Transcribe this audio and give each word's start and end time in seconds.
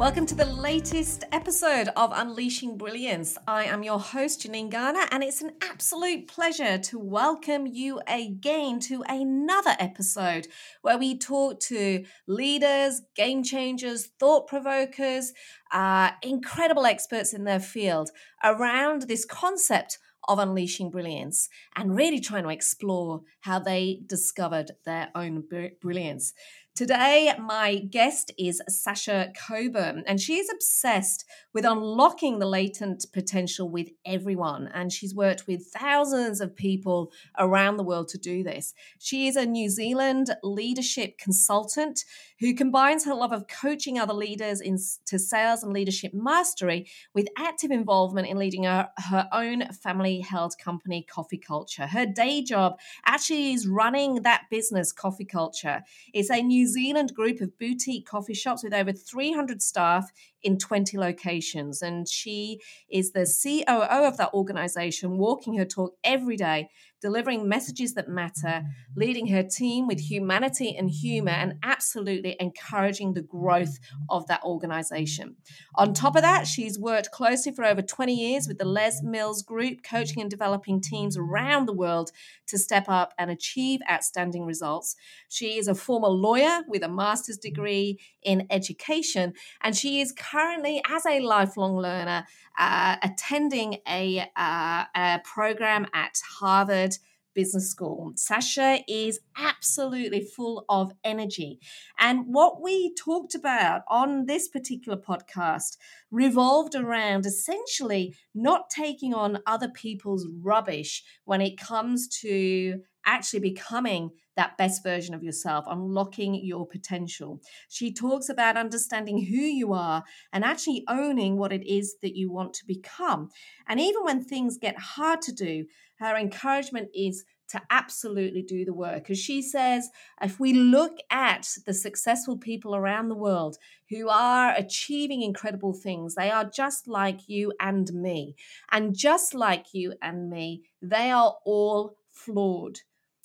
Welcome 0.00 0.24
to 0.28 0.34
the 0.34 0.46
latest 0.46 1.24
episode 1.30 1.90
of 1.94 2.10
Unleashing 2.14 2.78
Brilliance. 2.78 3.36
I 3.46 3.64
am 3.64 3.82
your 3.82 4.00
host, 4.00 4.40
Janine 4.40 4.70
Garner, 4.70 5.04
and 5.12 5.22
it's 5.22 5.42
an 5.42 5.52
absolute 5.62 6.26
pleasure 6.26 6.78
to 6.78 6.98
welcome 6.98 7.66
you 7.66 8.00
again 8.06 8.80
to 8.80 9.04
another 9.06 9.76
episode 9.78 10.48
where 10.80 10.96
we 10.96 11.18
talk 11.18 11.60
to 11.68 12.06
leaders, 12.26 13.02
game 13.14 13.42
changers, 13.42 14.06
thought 14.18 14.48
provokers, 14.48 15.34
uh, 15.70 16.12
incredible 16.22 16.86
experts 16.86 17.34
in 17.34 17.44
their 17.44 17.60
field 17.60 18.08
around 18.42 19.02
this 19.02 19.26
concept 19.26 19.98
of 20.28 20.38
unleashing 20.38 20.90
brilliance 20.90 21.48
and 21.76 21.96
really 21.96 22.20
trying 22.20 22.44
to 22.44 22.50
explore 22.50 23.22
how 23.40 23.58
they 23.58 24.00
discovered 24.06 24.70
their 24.84 25.08
own 25.14 25.44
brilliance. 25.80 26.32
Today, 26.76 27.34
my 27.38 27.76
guest 27.76 28.32
is 28.38 28.62
Sacha 28.68 29.32
Coburn, 29.36 30.04
and 30.06 30.20
she 30.20 30.36
is 30.38 30.48
obsessed 30.48 31.24
with 31.52 31.64
unlocking 31.64 32.38
the 32.38 32.46
latent 32.46 33.04
potential 33.12 33.68
with 33.68 33.88
everyone. 34.06 34.70
And 34.72 34.92
she's 34.92 35.14
worked 35.14 35.46
with 35.46 35.66
thousands 35.66 36.40
of 36.40 36.56
people 36.56 37.12
around 37.38 37.76
the 37.76 37.84
world 37.84 38.08
to 38.08 38.18
do 38.18 38.42
this. 38.42 38.72
She 38.98 39.26
is 39.26 39.36
a 39.36 39.44
New 39.44 39.68
Zealand 39.68 40.30
leadership 40.42 41.18
consultant 41.18 42.04
who 42.40 42.54
combines 42.54 43.04
her 43.04 43.14
love 43.14 43.32
of 43.32 43.46
coaching 43.46 43.98
other 43.98 44.14
leaders 44.14 44.60
into 44.60 45.18
sales 45.18 45.62
and 45.62 45.72
leadership 45.72 46.12
mastery 46.14 46.88
with 47.14 47.28
active 47.36 47.70
involvement 47.70 48.26
in 48.26 48.38
leading 48.38 48.64
her, 48.64 48.88
her 48.96 49.28
own 49.32 49.70
family 49.72 50.20
held 50.20 50.56
company, 50.58 51.06
Coffee 51.08 51.38
Culture. 51.38 51.86
Her 51.86 52.06
day 52.06 52.42
job 52.42 52.78
actually 53.04 53.52
is 53.52 53.68
running 53.68 54.22
that 54.22 54.44
business, 54.50 54.92
Coffee 54.92 55.24
Culture. 55.24 55.82
It's 56.14 56.30
a 56.30 56.42
New 56.42 56.66
Zealand 56.66 57.14
group 57.14 57.40
of 57.40 57.56
boutique 57.58 58.06
coffee 58.06 58.34
shops 58.34 58.64
with 58.64 58.72
over 58.72 58.92
300 58.92 59.62
staff 59.62 60.10
in 60.42 60.58
20 60.58 60.96
locations. 60.98 61.82
And 61.82 62.08
she 62.08 62.60
is 62.90 63.12
the 63.12 63.26
COO 63.26 64.06
of 64.06 64.16
that 64.16 64.32
organization, 64.32 65.18
walking 65.18 65.58
her 65.58 65.64
talk 65.64 65.94
every 66.02 66.36
day 66.36 66.70
delivering 67.00 67.48
messages 67.48 67.94
that 67.94 68.08
matter, 68.08 68.62
leading 68.96 69.28
her 69.28 69.42
team 69.42 69.86
with 69.86 70.00
humanity 70.00 70.74
and 70.76 70.90
humor, 70.90 71.32
and 71.32 71.54
absolutely 71.62 72.36
encouraging 72.38 73.14
the 73.14 73.22
growth 73.22 73.78
of 74.08 74.26
that 74.26 74.42
organization. 74.44 75.36
On 75.76 75.94
top 75.94 76.16
of 76.16 76.22
that, 76.22 76.46
she's 76.46 76.78
worked 76.78 77.10
closely 77.10 77.52
for 77.52 77.64
over 77.64 77.82
20 77.82 78.12
years 78.12 78.46
with 78.46 78.58
the 78.58 78.64
Les 78.64 79.02
Mills 79.02 79.42
Group, 79.42 79.82
coaching 79.82 80.20
and 80.20 80.30
developing 80.30 80.80
teams 80.80 81.16
around 81.16 81.66
the 81.66 81.72
world 81.72 82.10
to 82.46 82.58
step 82.58 82.84
up 82.88 83.14
and 83.18 83.30
achieve 83.30 83.80
outstanding 83.90 84.44
results. 84.44 84.96
She 85.28 85.58
is 85.58 85.68
a 85.68 85.74
former 85.74 86.08
lawyer 86.08 86.60
with 86.68 86.82
a 86.82 86.88
master's 86.88 87.38
degree 87.38 87.98
in 88.22 88.46
education, 88.50 89.32
and 89.62 89.76
she 89.76 90.00
is 90.00 90.12
currently, 90.12 90.82
as 90.88 91.06
a 91.06 91.20
lifelong 91.20 91.76
learner, 91.76 92.26
uh, 92.58 92.96
attending 93.02 93.78
a, 93.88 94.28
uh, 94.36 94.84
a 94.94 95.20
program 95.24 95.86
at 95.94 96.20
Harvard 96.38 96.89
Business 97.34 97.70
School. 97.70 98.12
Sacha 98.16 98.80
is 98.88 99.20
absolutely 99.36 100.22
full 100.22 100.64
of 100.68 100.92
energy. 101.04 101.60
And 101.98 102.26
what 102.26 102.60
we 102.60 102.94
talked 102.94 103.34
about 103.34 103.82
on 103.88 104.26
this 104.26 104.48
particular 104.48 104.98
podcast 104.98 105.76
revolved 106.10 106.74
around 106.74 107.26
essentially 107.26 108.14
not 108.34 108.70
taking 108.70 109.14
on 109.14 109.42
other 109.46 109.68
people's 109.68 110.26
rubbish 110.42 111.02
when 111.24 111.40
it 111.40 111.58
comes 111.58 112.08
to 112.08 112.80
actually 113.06 113.40
becoming 113.40 114.10
that 114.36 114.56
best 114.56 114.82
version 114.82 115.14
of 115.14 115.22
yourself, 115.22 115.64
unlocking 115.68 116.34
your 116.34 116.66
potential. 116.66 117.40
She 117.68 117.92
talks 117.92 118.28
about 118.28 118.56
understanding 118.56 119.24
who 119.26 119.36
you 119.36 119.72
are 119.72 120.04
and 120.32 120.44
actually 120.44 120.84
owning 120.88 121.36
what 121.36 121.52
it 121.52 121.66
is 121.66 121.96
that 122.02 122.16
you 122.16 122.30
want 122.30 122.54
to 122.54 122.66
become. 122.66 123.28
And 123.68 123.80
even 123.80 124.04
when 124.04 124.22
things 124.22 124.56
get 124.56 124.78
hard 124.78 125.20
to 125.22 125.32
do, 125.32 125.66
her 125.98 126.16
encouragement 126.16 126.88
is 126.94 127.24
to 127.50 127.60
absolutely 127.70 128.42
do 128.42 128.64
the 128.64 128.72
work. 128.72 129.10
As 129.10 129.18
she 129.18 129.42
says, 129.42 129.90
if 130.22 130.38
we 130.38 130.52
look 130.52 130.98
at 131.10 131.48
the 131.66 131.74
successful 131.74 132.38
people 132.38 132.76
around 132.76 133.08
the 133.08 133.16
world 133.16 133.56
who 133.90 134.08
are 134.08 134.54
achieving 134.56 135.22
incredible 135.22 135.72
things, 135.72 136.14
they 136.14 136.30
are 136.30 136.44
just 136.44 136.86
like 136.86 137.28
you 137.28 137.52
and 137.60 137.92
me. 137.92 138.36
And 138.70 138.96
just 138.96 139.34
like 139.34 139.74
you 139.74 139.94
and 140.00 140.30
me, 140.30 140.62
they 140.80 141.10
are 141.10 141.36
all 141.44 141.96
flawed. 142.10 142.78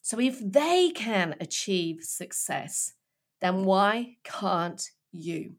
So 0.06 0.20
if 0.20 0.40
they 0.40 0.92
can 0.94 1.34
achieve 1.42 2.04
success, 2.04 2.94
then 3.42 3.66
why 3.66 4.18
can't 4.24 4.88
you? 5.12 5.54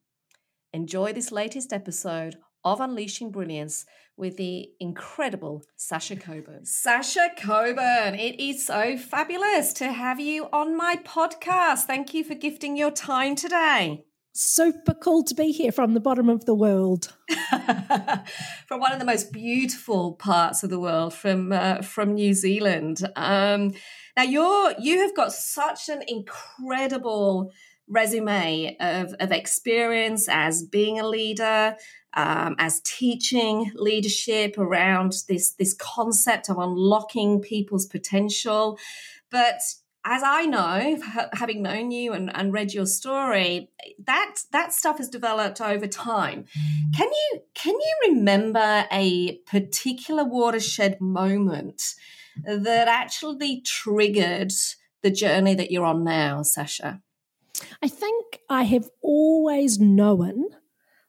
Enjoy 0.73 1.12
this 1.12 1.33
latest 1.33 1.73
episode 1.73 2.37
of 2.62 2.81
Unleashing 2.81 3.33
Brilliance 3.33 3.87
with 4.17 4.37
the 4.37 4.69
incredible 4.79 5.65
Sacha 5.75 6.15
Coburn. 6.15 6.65
Sacha 6.65 7.31
Coburn, 7.37 8.15
it 8.15 8.39
is 8.39 8.65
so 8.65 8.97
fabulous 8.97 9.73
to 9.73 9.91
have 9.91 10.21
you 10.21 10.49
on 10.53 10.77
my 10.77 10.95
podcast. 11.05 11.87
Thank 11.87 12.15
you 12.15 12.23
for 12.23 12.37
gifting 12.37 12.77
your 12.77 12.93
time 12.93 13.34
today. 13.34 14.05
Super 14.39 14.93
cool 14.93 15.25
to 15.25 15.35
be 15.35 15.51
here 15.51 15.73
from 15.73 15.95
the 15.95 16.01
bottom 16.01 16.29
of 16.29 16.45
the 16.45 16.55
world. 16.55 17.15
from 18.67 18.81
one 18.81 18.93
of 18.93 18.99
the 18.99 19.07
most 19.07 19.33
beautiful 19.33 20.13
parts 20.13 20.63
of 20.63 20.69
the 20.69 20.79
world, 20.79 21.15
from 21.15 21.53
uh, 21.53 21.81
from 21.81 22.13
New 22.13 22.35
Zealand. 22.35 23.01
Um, 23.17 23.73
now 24.15 24.25
you're 24.25 24.75
you 24.79 25.01
have 25.01 25.17
got 25.17 25.33
such 25.33 25.89
an 25.89 26.03
incredible 26.07 27.51
resume 27.89 28.77
of, 28.79 29.15
of 29.21 29.33
experience 29.33 30.29
as 30.29 30.63
being 30.63 31.01
a 31.01 31.09
leader, 31.09 31.75
um, 32.13 32.57
as 32.59 32.83
teaching 32.85 33.73
leadership 33.75 34.59
around 34.59 35.15
this 35.31 35.53
this 35.53 35.73
concept 35.73 36.51
of 36.51 36.59
unlocking 36.59 37.41
people's 37.41 37.87
potential. 37.87 38.79
But 39.31 39.61
as 40.09 40.22
I 40.25 40.47
know, 40.47 40.99
having 41.33 41.62
known 41.62 41.91
you 41.91 42.12
and, 42.12 42.34
and, 42.34 42.53
read 42.53 42.72
your 42.72 42.87
story, 42.87 43.69
that 44.05 44.37
that 44.53 44.72
stuff 44.72 44.99
has 44.99 45.09
developed 45.09 45.61
over 45.61 45.89
time. 45.89 46.44
Mm. 46.56 46.97
Can 46.97 47.09
you 47.09 47.43
can 47.55 47.75
you 47.75 47.97
remember 48.09 48.87
a 48.93 49.39
particular 49.50 50.22
watershed 50.25 51.00
moment 51.00 51.95
that 52.45 52.87
actually 52.87 53.61
triggered 53.62 54.53
the 55.03 55.11
journey 55.11 55.56
that 55.56 55.72
you're 55.72 55.84
on 55.84 56.05
now, 56.05 56.43
Sacha? 56.43 57.03
I 57.83 57.89
think 57.89 58.41
I 58.49 58.62
have 58.62 58.89
always 59.03 59.81
known 59.81 60.45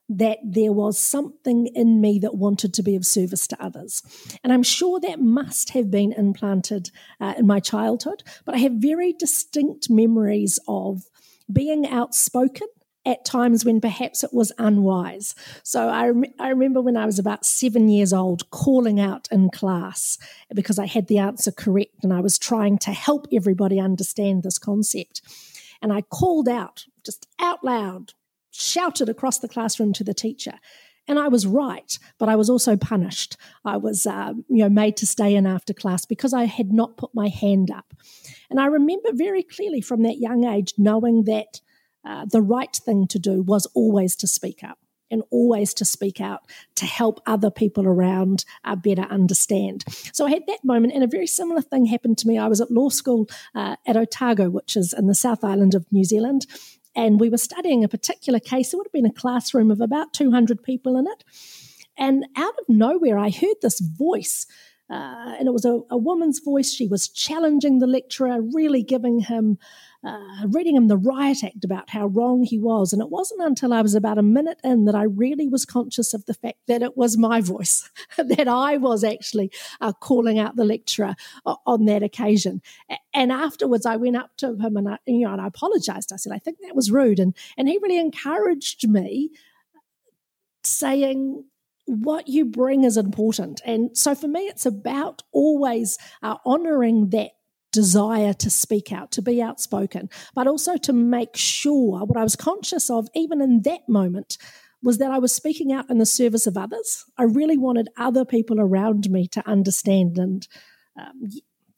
that 0.09 0.39
there 0.43 0.71
was 0.71 0.97
something 0.97 1.67
in 1.67 1.99
me 1.99 2.19
that 2.19 2.35
wanted 2.35 2.73
to 2.73 2.83
be 2.83 2.95
of 2.95 3.05
service 3.05 3.45
to 3.47 3.63
others. 3.63 4.01
And 4.43 4.53
I'm 4.53 4.63
sure 4.63 4.99
that 4.99 5.19
must 5.19 5.71
have 5.71 5.91
been 5.91 6.13
implanted 6.13 6.91
uh, 7.19 7.33
in 7.37 7.45
my 7.45 7.59
childhood, 7.59 8.23
but 8.45 8.55
I 8.55 8.59
have 8.59 8.73
very 8.73 9.13
distinct 9.13 9.89
memories 9.89 10.59
of 10.67 11.03
being 11.51 11.87
outspoken 11.87 12.67
at 13.07 13.23
times 13.23 13.63
when 13.63 13.79
perhaps 13.79 14.21
it 14.23 14.33
was 14.33 14.51
unwise. 14.57 15.33
So 15.63 15.87
I, 15.87 16.09
rem- 16.09 16.33
I 16.39 16.49
remember 16.49 16.81
when 16.81 16.97
I 16.97 17.05
was 17.05 17.17
about 17.17 17.45
seven 17.45 17.87
years 17.87 18.11
old 18.11 18.49
calling 18.51 18.99
out 18.99 19.29
in 19.31 19.49
class 19.49 20.17
because 20.53 20.77
I 20.77 20.87
had 20.87 21.07
the 21.07 21.17
answer 21.17 21.51
correct 21.51 22.03
and 22.03 22.13
I 22.13 22.19
was 22.19 22.37
trying 22.37 22.77
to 22.79 22.91
help 22.91 23.25
everybody 23.31 23.79
understand 23.79 24.43
this 24.43 24.59
concept. 24.59 25.21
And 25.81 25.93
I 25.93 26.01
called 26.01 26.49
out 26.49 26.85
just 27.05 27.27
out 27.39 27.63
loud, 27.63 28.13
shouted 28.51 29.09
across 29.09 29.39
the 29.39 29.47
classroom 29.47 29.93
to 29.93 30.03
the 30.03 30.13
teacher. 30.13 30.53
And 31.07 31.17
I 31.17 31.29
was 31.29 31.47
right, 31.47 31.97
but 32.17 32.27
I 32.27 32.35
was 32.35 32.49
also 32.49 32.75
punished. 32.75 33.37
I 33.63 33.77
was, 33.77 34.05
uh, 34.05 34.33
you 34.49 34.57
know, 34.57 34.69
made 34.69 34.97
to 34.97 35.05
stay 35.05 35.35
in 35.35 35.47
after 35.47 35.73
class 35.73 36.05
because 36.05 36.33
I 36.33 36.45
had 36.45 36.73
not 36.73 36.97
put 36.97 37.11
my 37.13 37.29
hand 37.29 37.71
up. 37.71 37.93
And 38.49 38.59
I 38.59 38.65
remember 38.65 39.09
very 39.13 39.41
clearly 39.43 39.79
from 39.79 40.03
that 40.03 40.19
young 40.19 40.43
age 40.43 40.73
knowing 40.77 41.23
that 41.23 41.61
uh, 42.05 42.25
the 42.25 42.41
right 42.41 42.75
thing 42.75 43.07
to 43.07 43.19
do 43.19 43.41
was 43.41 43.65
always 43.73 44.15
to 44.17 44.27
speak 44.27 44.63
up 44.63 44.79
and 45.09 45.23
always 45.31 45.73
to 45.73 45.85
speak 45.85 46.19
out 46.19 46.41
to 46.75 46.85
help 46.85 47.21
other 47.25 47.49
people 47.49 47.85
around 47.85 48.43
uh, 48.65 48.75
better 48.75 49.03
understand. 49.03 49.83
So 50.13 50.25
I 50.25 50.31
had 50.31 50.43
that 50.47 50.63
moment, 50.63 50.93
and 50.93 51.03
a 51.03 51.07
very 51.07 51.27
similar 51.27 51.61
thing 51.61 51.85
happened 51.85 52.17
to 52.19 52.27
me. 52.27 52.37
I 52.37 52.47
was 52.47 52.61
at 52.61 52.71
law 52.71 52.89
school 52.89 53.29
uh, 53.55 53.77
at 53.85 53.97
Otago, 53.97 54.49
which 54.49 54.75
is 54.75 54.93
in 54.93 55.07
the 55.07 55.15
South 55.15 55.43
Island 55.43 55.75
of 55.75 55.85
New 55.91 56.03
Zealand, 56.03 56.45
and 56.97 57.19
we 57.19 57.29
were 57.29 57.37
studying 57.37 57.83
a 57.83 57.87
particular 57.87 58.39
case. 58.39 58.73
It 58.73 58.77
would 58.77 58.87
have 58.87 58.91
been 58.91 59.05
a 59.05 59.13
classroom 59.13 59.71
of 59.71 59.79
about 59.79 60.13
200 60.13 60.61
people 60.63 60.97
in 60.97 61.07
it. 61.07 61.23
And 61.97 62.25
out 62.35 62.53
of 62.59 62.65
nowhere, 62.67 63.17
I 63.17 63.29
heard 63.29 63.55
this 63.61 63.79
voice 63.79 64.45
uh, 64.89 65.35
and 65.37 65.47
it 65.47 65.51
was 65.51 65.65
a, 65.65 65.81
a, 65.91 65.97
woman's 65.97 66.39
voice. 66.39 66.71
She 66.71 66.87
was 66.87 67.09
challenging 67.09 67.79
the 67.79 67.87
lecturer, 67.87 68.39
really 68.41 68.83
giving 68.83 69.19
him, 69.19 69.57
uh, 70.07 70.47
reading 70.47 70.75
him 70.75 70.87
the 70.87 70.97
riot 70.97 71.43
act 71.43 71.65
about 71.65 71.89
how 71.89 72.07
wrong 72.07 72.43
he 72.43 72.57
was. 72.57 72.93
And 72.93 73.01
it 73.01 73.09
wasn't 73.09 73.41
until 73.41 73.73
I 73.73 73.81
was 73.81 73.93
about 73.93 74.17
a 74.17 74.23
minute 74.23 74.59
in 74.63 74.85
that 74.85 74.95
I 74.95 75.03
really 75.03 75.47
was 75.49 75.65
conscious 75.65 76.13
of 76.13 76.25
the 76.25 76.33
fact 76.33 76.59
that 76.67 76.81
it 76.81 76.95
was 76.95 77.17
my 77.17 77.41
voice, 77.41 77.89
that 78.17 78.47
I 78.47 78.77
was 78.77 79.03
actually 79.03 79.51
uh, 79.81 79.91
calling 79.93 80.39
out 80.39 80.55
the 80.55 80.63
lecturer 80.63 81.15
uh, 81.45 81.55
on 81.65 81.85
that 81.85 82.03
occasion. 82.03 82.61
And 83.13 83.31
afterwards, 83.31 83.85
I 83.85 83.97
went 83.97 84.15
up 84.15 84.31
to 84.37 84.55
him 84.55 84.77
and 84.77 84.87
I, 84.87 84.97
you 85.05 85.25
know, 85.25 85.33
and 85.33 85.41
I 85.41 85.47
apologized. 85.47 86.13
I 86.13 86.17
said, 86.17 86.31
I 86.31 86.39
think 86.39 86.59
that 86.61 86.75
was 86.75 86.89
rude. 86.89 87.19
And, 87.19 87.35
and 87.57 87.67
he 87.67 87.77
really 87.81 87.99
encouraged 87.99 88.87
me 88.87 89.31
saying, 90.63 91.43
what 91.85 92.27
you 92.27 92.43
bring 92.45 92.83
is 92.83 92.97
important. 92.97 93.61
And 93.65 93.97
so 93.97 94.13
for 94.13 94.27
me, 94.27 94.41
it's 94.41 94.65
about 94.65 95.23
always 95.31 95.97
uh, 96.21 96.35
honoring 96.45 97.09
that 97.11 97.31
desire 97.77 98.33
to 98.33 98.49
speak 98.49 98.91
out, 98.91 99.11
to 99.11 99.21
be 99.21 99.39
outspoken, 99.39 100.09
but 100.33 100.47
also 100.47 100.77
to 100.77 100.93
make 100.93 101.35
sure 101.35 102.03
what 102.05 102.17
I 102.17 102.23
was 102.23 102.35
conscious 102.35 102.89
of, 102.89 103.07
even 103.13 103.39
in 103.39 103.61
that 103.65 103.87
moment, 103.87 104.39
was 104.81 104.97
that 104.97 105.11
I 105.11 105.19
was 105.19 105.35
speaking 105.35 105.71
out 105.71 105.87
in 105.91 105.99
the 105.99 106.05
service 106.07 106.47
of 106.47 106.57
others. 106.57 107.05
I 107.19 107.23
really 107.23 107.55
wanted 107.55 107.89
other 107.95 108.25
people 108.25 108.59
around 108.59 109.11
me 109.11 109.27
to 109.27 109.47
understand. 109.47 110.17
And 110.17 110.47
um, 110.99 111.29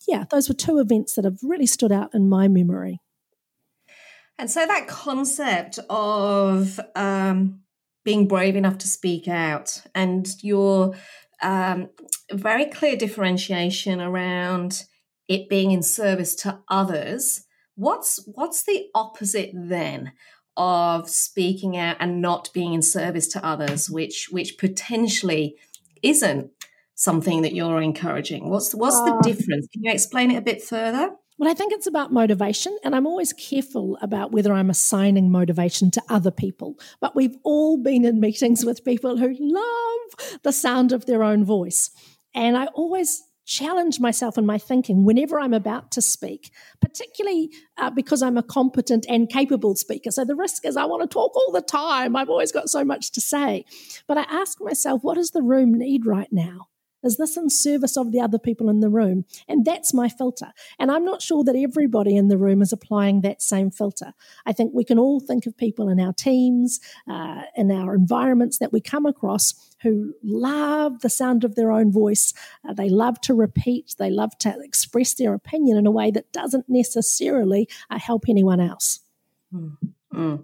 yeah, 0.07 0.23
those 0.31 0.47
were 0.47 0.55
two 0.55 0.79
events 0.79 1.15
that 1.15 1.25
have 1.25 1.39
really 1.43 1.67
stood 1.67 1.91
out 1.91 2.15
in 2.15 2.29
my 2.29 2.47
memory. 2.47 3.01
And 4.37 4.49
so 4.49 4.65
that 4.65 4.87
concept 4.87 5.79
of 5.89 6.79
um, 6.95 7.59
being 8.05 8.25
brave 8.25 8.55
enough 8.55 8.77
to 8.77 8.87
speak 8.87 9.27
out 9.27 9.81
and 9.93 10.25
your 10.41 10.95
um, 11.41 11.89
very 12.31 12.67
clear 12.67 12.95
differentiation 12.95 13.99
around 13.99 14.85
it 15.29 15.47
being 15.47 15.71
in 15.71 15.81
service 15.81 16.35
to 16.35 16.59
others 16.67 17.45
what's 17.75 18.19
what's 18.33 18.63
the 18.63 18.87
opposite 18.93 19.51
then 19.53 20.11
of 20.57 21.09
speaking 21.09 21.77
out 21.77 21.95
and 22.01 22.21
not 22.21 22.49
being 22.53 22.73
in 22.73 22.81
service 22.81 23.27
to 23.29 23.45
others 23.45 23.89
which 23.89 24.27
which 24.31 24.57
potentially 24.57 25.55
isn't 26.03 26.51
something 26.95 27.43
that 27.43 27.53
you're 27.53 27.81
encouraging 27.81 28.49
what's 28.49 28.75
what's 28.75 28.97
uh, 28.97 29.05
the 29.05 29.21
difference 29.21 29.67
can 29.71 29.83
you 29.83 29.91
explain 29.91 30.31
it 30.31 30.37
a 30.37 30.41
bit 30.41 30.61
further 30.61 31.11
well, 31.39 31.49
I 31.49 31.53
think 31.53 31.71
it's 31.71 31.87
about 31.87 32.11
motivation, 32.11 32.77
and 32.83 32.93
I'm 32.93 33.07
always 33.07 33.31
careful 33.31 33.97
about 34.01 34.33
whether 34.33 34.51
I'm 34.51 34.69
assigning 34.69 35.31
motivation 35.31 35.89
to 35.91 36.03
other 36.09 36.31
people. 36.31 36.77
But 36.99 37.15
we've 37.15 37.37
all 37.45 37.81
been 37.81 38.03
in 38.03 38.19
meetings 38.19 38.65
with 38.65 38.83
people 38.83 39.15
who 39.15 39.33
love 39.39 40.39
the 40.43 40.51
sound 40.51 40.91
of 40.91 41.05
their 41.05 41.23
own 41.23 41.45
voice. 41.45 41.91
And 42.35 42.57
I 42.57 42.65
always 42.65 43.23
challenge 43.49 43.99
myself 43.99 44.37
in 44.37 44.45
my 44.45 44.57
thinking 44.57 45.03
whenever 45.03 45.39
I'm 45.39 45.53
about 45.53 45.91
to 45.91 46.01
speak, 46.01 46.51
particularly 46.79 47.49
uh, 47.77 47.89
because 47.89 48.21
I'm 48.21 48.37
a 48.37 48.43
competent 48.43 49.05
and 49.09 49.27
capable 49.27 49.75
speaker. 49.75 50.11
So 50.11 50.23
the 50.23 50.35
risk 50.35 50.65
is 50.65 50.77
I 50.77 50.85
want 50.85 51.01
to 51.01 51.13
talk 51.13 51.35
all 51.35 51.51
the 51.51 51.61
time. 51.61 52.15
I've 52.15 52.29
always 52.29 52.51
got 52.51 52.69
so 52.69 52.85
much 52.85 53.11
to 53.11 53.21
say. 53.21 53.65
But 54.07 54.17
I 54.17 54.25
ask 54.29 54.61
myself, 54.61 55.03
what 55.03 55.15
does 55.15 55.31
the 55.31 55.41
room 55.41 55.77
need 55.77 56.05
right 56.05 56.31
now? 56.31 56.68
Is 57.03 57.17
this 57.17 57.37
in 57.37 57.49
service 57.49 57.97
of 57.97 58.11
the 58.11 58.19
other 58.19 58.39
people 58.39 58.69
in 58.69 58.79
the 58.79 58.89
room? 58.89 59.25
And 59.47 59.65
that's 59.65 59.93
my 59.93 60.09
filter. 60.09 60.53
And 60.77 60.91
I'm 60.91 61.05
not 61.05 61.21
sure 61.21 61.43
that 61.43 61.55
everybody 61.55 62.15
in 62.15 62.27
the 62.27 62.37
room 62.37 62.61
is 62.61 62.73
applying 62.73 63.21
that 63.21 63.41
same 63.41 63.71
filter. 63.71 64.13
I 64.45 64.53
think 64.53 64.73
we 64.73 64.83
can 64.83 64.99
all 64.99 65.19
think 65.19 65.45
of 65.45 65.57
people 65.57 65.89
in 65.89 65.99
our 65.99 66.13
teams, 66.13 66.79
uh, 67.09 67.43
in 67.55 67.71
our 67.71 67.95
environments 67.95 68.57
that 68.57 68.73
we 68.73 68.81
come 68.81 69.05
across 69.05 69.53
who 69.81 70.13
love 70.23 70.99
the 70.99 71.09
sound 71.09 71.43
of 71.43 71.55
their 71.55 71.71
own 71.71 71.91
voice. 71.91 72.33
Uh, 72.67 72.73
they 72.73 72.89
love 72.89 73.21
to 73.21 73.33
repeat, 73.33 73.95
they 73.97 74.09
love 74.09 74.37
to 74.39 74.55
express 74.61 75.13
their 75.13 75.33
opinion 75.33 75.77
in 75.77 75.85
a 75.85 75.91
way 75.91 76.11
that 76.11 76.31
doesn't 76.33 76.65
necessarily 76.67 77.67
uh, 77.89 77.97
help 77.97 78.25
anyone 78.27 78.59
else. 78.59 78.99
Mm. 79.53 79.77
Mm. 80.13 80.43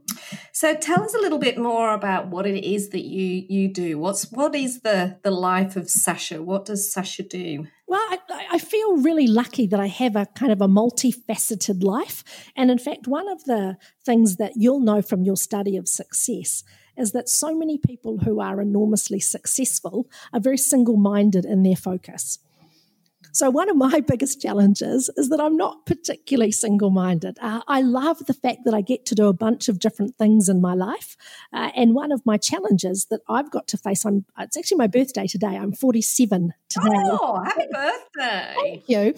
So 0.51 0.75
tell 0.75 1.01
us 1.03 1.15
a 1.15 1.17
little 1.19 1.39
bit 1.39 1.57
more 1.57 1.93
about 1.93 2.27
what 2.27 2.45
it 2.45 2.63
is 2.63 2.89
that 2.89 3.03
you 3.03 3.45
you 3.49 3.67
do. 3.67 3.97
What's 3.97 4.31
what 4.31 4.53
is 4.53 4.81
the 4.81 5.17
the 5.23 5.31
life 5.31 5.75
of 5.75 5.89
Sacha? 5.89 6.43
What 6.43 6.65
does 6.65 6.91
Sacha 6.91 7.23
do? 7.23 7.67
Well, 7.87 8.01
I, 8.01 8.47
I 8.53 8.59
feel 8.59 8.97
really 8.97 9.27
lucky 9.27 9.67
that 9.67 9.79
I 9.79 9.87
have 9.87 10.15
a 10.15 10.27
kind 10.27 10.51
of 10.51 10.61
a 10.61 10.67
multifaceted 10.67 11.83
life, 11.83 12.23
and 12.55 12.69
in 12.69 12.77
fact, 12.77 13.07
one 13.07 13.27
of 13.27 13.45
the 13.45 13.77
things 14.05 14.35
that 14.35 14.53
you'll 14.55 14.79
know 14.79 15.01
from 15.01 15.23
your 15.23 15.37
study 15.37 15.77
of 15.77 15.87
success 15.87 16.63
is 16.97 17.11
that 17.11 17.27
so 17.27 17.55
many 17.55 17.77
people 17.77 18.19
who 18.19 18.39
are 18.39 18.61
enormously 18.61 19.19
successful 19.19 20.07
are 20.31 20.39
very 20.39 20.57
single 20.57 20.97
minded 20.97 21.43
in 21.43 21.63
their 21.63 21.75
focus. 21.75 22.39
So, 23.35 23.49
one 23.49 23.69
of 23.69 23.75
my 23.75 23.99
biggest 24.07 24.41
challenges 24.41 25.09
is 25.17 25.27
that 25.27 25.41
I'm 25.41 25.57
not 25.57 25.85
particularly 25.85 26.53
single 26.53 26.89
minded. 26.89 27.37
Uh, 27.41 27.61
I 27.67 27.81
love 27.81 28.25
the 28.27 28.33
fact 28.33 28.59
that 28.63 28.73
I 28.73 28.79
get 28.79 29.05
to 29.07 29.15
do 29.15 29.27
a 29.27 29.33
bunch 29.33 29.67
of 29.67 29.77
different 29.77 30.17
things 30.17 30.47
in 30.47 30.61
my 30.61 30.73
life. 30.73 31.17
Uh, 31.51 31.69
and 31.75 31.93
one 31.93 32.13
of 32.13 32.25
my 32.25 32.37
challenges 32.37 33.07
that 33.07 33.19
I've 33.27 33.51
got 33.51 33.67
to 33.67 33.77
face, 33.77 34.05
I'm, 34.05 34.23
it's 34.39 34.55
actually 34.55 34.77
my 34.77 34.87
birthday 34.87 35.27
today. 35.27 35.47
I'm 35.47 35.73
47 35.73 36.53
today. 36.69 36.87
Oh, 36.87 37.43
happy 37.43 37.67
birthday. 37.69 38.53
Thank 38.55 38.83
you. 38.87 39.13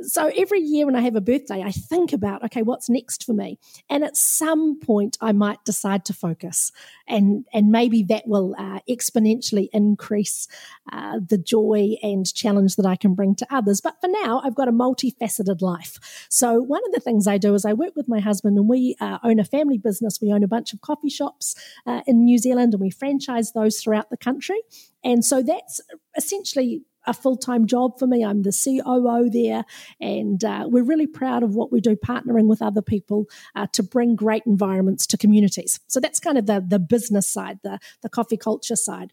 So, 0.00 0.32
every 0.36 0.60
year 0.60 0.86
when 0.86 0.96
I 0.96 1.02
have 1.02 1.14
a 1.14 1.20
birthday, 1.20 1.62
I 1.62 1.70
think 1.70 2.12
about, 2.12 2.42
okay, 2.46 2.62
what's 2.62 2.90
next 2.90 3.24
for 3.24 3.34
me? 3.34 3.60
And 3.88 4.02
at 4.02 4.16
some 4.16 4.80
point, 4.80 5.16
I 5.20 5.30
might 5.30 5.64
decide 5.64 6.04
to 6.06 6.12
focus. 6.12 6.72
And, 7.06 7.44
and 7.52 7.70
maybe 7.70 8.02
that 8.04 8.26
will 8.26 8.56
uh, 8.58 8.80
exponentially 8.88 9.68
increase 9.72 10.48
uh, 10.92 11.20
the 11.24 11.38
joy 11.38 11.94
and 12.02 12.26
challenge 12.34 12.74
that 12.74 12.86
I 12.86 12.96
can 12.96 13.14
bring 13.14 13.36
to 13.36 13.46
others 13.48 13.59
others. 13.60 13.80
But 13.80 14.00
for 14.00 14.08
now, 14.08 14.40
I've 14.44 14.54
got 14.54 14.68
a 14.68 14.72
multifaceted 14.72 15.60
life. 15.60 16.26
So 16.28 16.60
one 16.60 16.82
of 16.86 16.92
the 16.92 17.00
things 17.00 17.26
I 17.26 17.38
do 17.38 17.54
is 17.54 17.64
I 17.64 17.72
work 17.72 17.94
with 17.94 18.08
my 18.08 18.20
husband 18.20 18.56
and 18.58 18.68
we 18.68 18.96
uh, 19.00 19.18
own 19.22 19.38
a 19.38 19.44
family 19.44 19.78
business. 19.78 20.18
We 20.20 20.32
own 20.32 20.42
a 20.42 20.48
bunch 20.48 20.72
of 20.72 20.80
coffee 20.80 21.10
shops 21.10 21.54
uh, 21.86 22.00
in 22.06 22.24
New 22.24 22.38
Zealand 22.38 22.74
and 22.74 22.80
we 22.80 22.90
franchise 22.90 23.52
those 23.52 23.80
throughout 23.80 24.10
the 24.10 24.16
country. 24.16 24.60
And 25.04 25.24
so 25.24 25.42
that's 25.42 25.80
essentially 26.16 26.82
a 27.10 27.14
full 27.14 27.36
time 27.36 27.66
job 27.66 27.98
for 27.98 28.06
me. 28.06 28.24
I'm 28.24 28.42
the 28.42 28.52
COO 28.52 29.28
there, 29.28 29.64
and 30.00 30.42
uh, 30.42 30.66
we're 30.68 30.84
really 30.84 31.06
proud 31.06 31.42
of 31.42 31.54
what 31.54 31.70
we 31.70 31.80
do, 31.80 31.96
partnering 31.96 32.46
with 32.46 32.62
other 32.62 32.80
people 32.80 33.26
uh, 33.54 33.66
to 33.72 33.82
bring 33.82 34.16
great 34.16 34.44
environments 34.46 35.06
to 35.08 35.18
communities. 35.18 35.80
So 35.88 36.00
that's 36.00 36.20
kind 36.20 36.38
of 36.38 36.46
the 36.46 36.64
the 36.66 36.78
business 36.78 37.28
side, 37.28 37.58
the 37.62 37.78
the 38.02 38.08
coffee 38.08 38.36
culture 38.36 38.76
side. 38.76 39.12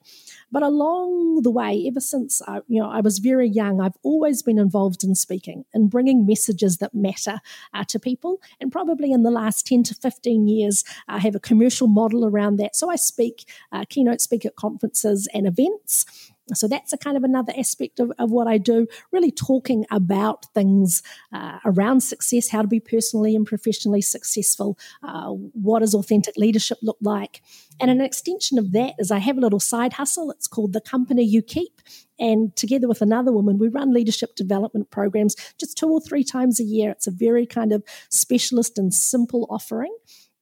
But 0.52 0.64
along 0.64 1.42
the 1.42 1.52
way, 1.52 1.86
ever 1.88 2.00
since 2.00 2.42
I, 2.48 2.62
you 2.68 2.80
know 2.80 2.90
I 2.90 3.02
was 3.02 3.18
very 3.18 3.50
young, 3.50 3.82
I've 3.82 3.98
always 4.04 4.42
been 4.44 4.60
involved 4.60 5.04
in 5.04 5.16
speaking 5.16 5.66
and 5.74 5.90
bringing 5.90 6.26
messages 6.26 6.78
that 6.78 6.94
matter 6.94 7.42
uh, 7.74 7.84
to 7.86 8.00
people. 8.00 8.40
And 8.62 8.72
probably 8.72 9.12
in 9.12 9.24
the 9.24 9.32
last 9.32 9.66
ten 9.66 9.84
to 9.84 9.96
fifteen 9.96 10.48
years, 10.48 10.84
I 11.08 11.18
have 11.20 11.36
a 11.36 11.40
commercial 11.40 11.88
model 11.88 12.26
around 12.26 12.58
that. 12.58 12.76
So 12.76 12.92
I 12.92 12.96
speak, 12.96 13.50
uh, 13.72 13.86
keynote 13.90 14.22
speak 14.22 14.46
at 14.46 14.56
conferences 14.56 15.28
and 15.34 15.48
events. 15.48 16.06
So 16.54 16.68
that's 16.68 16.94
a 16.94 16.98
kind 16.98 17.18
of 17.18 17.24
another 17.24 17.54
aspect 17.58 18.00
of, 18.00 18.12
of 18.20 18.32
what 18.32 18.48
I 18.48 18.58
do, 18.58 18.88
really 19.12 19.32
talking 19.32 19.86
about 19.92 20.46
things 20.54 21.04
uh, 21.34 21.60
around 21.66 22.02
success, 22.02 22.50
how 22.50 22.62
to 22.62 22.68
be 22.68 22.80
personally 22.80 23.36
and 23.36 23.46
professionally 23.46 24.02
successful, 24.02 24.78
uh, 25.04 25.30
what 25.30 25.80
does 25.80 25.94
authentic 25.94 26.38
leadership 26.38 26.78
look 26.82 26.98
like. 27.02 27.42
And 27.80 27.92
an 27.92 28.02
extension 28.02 28.58
of 28.58 28.72
that 28.72 28.96
is 28.98 29.12
I 29.12 29.20
have 29.20 29.38
a 29.38 29.42
little 29.42 29.60
side 29.60 29.94
hustle. 29.94 30.32
It's 30.32 30.48
called 30.48 30.74
The 30.74 30.82
Company 30.82 31.24
You 31.24 31.42
Keep. 31.42 31.82
And 32.20 32.56
together 32.56 32.88
with 32.88 33.02
another 33.02 33.32
woman, 33.32 33.60
we 33.60 33.68
run 33.68 33.94
leadership 33.94 34.36
development 34.36 34.90
programs 34.90 35.36
just 35.60 35.78
two 35.78 35.90
or 35.90 36.02
three 36.02 36.24
times 36.24 36.60
a 36.60 36.64
year. 36.64 36.90
It's 36.92 37.08
a 37.08 37.12
very 37.12 37.46
kind 37.46 37.72
of 37.72 37.84
specialist 38.10 38.80
and 38.80 38.94
simple 38.94 39.46
offering. 39.50 39.96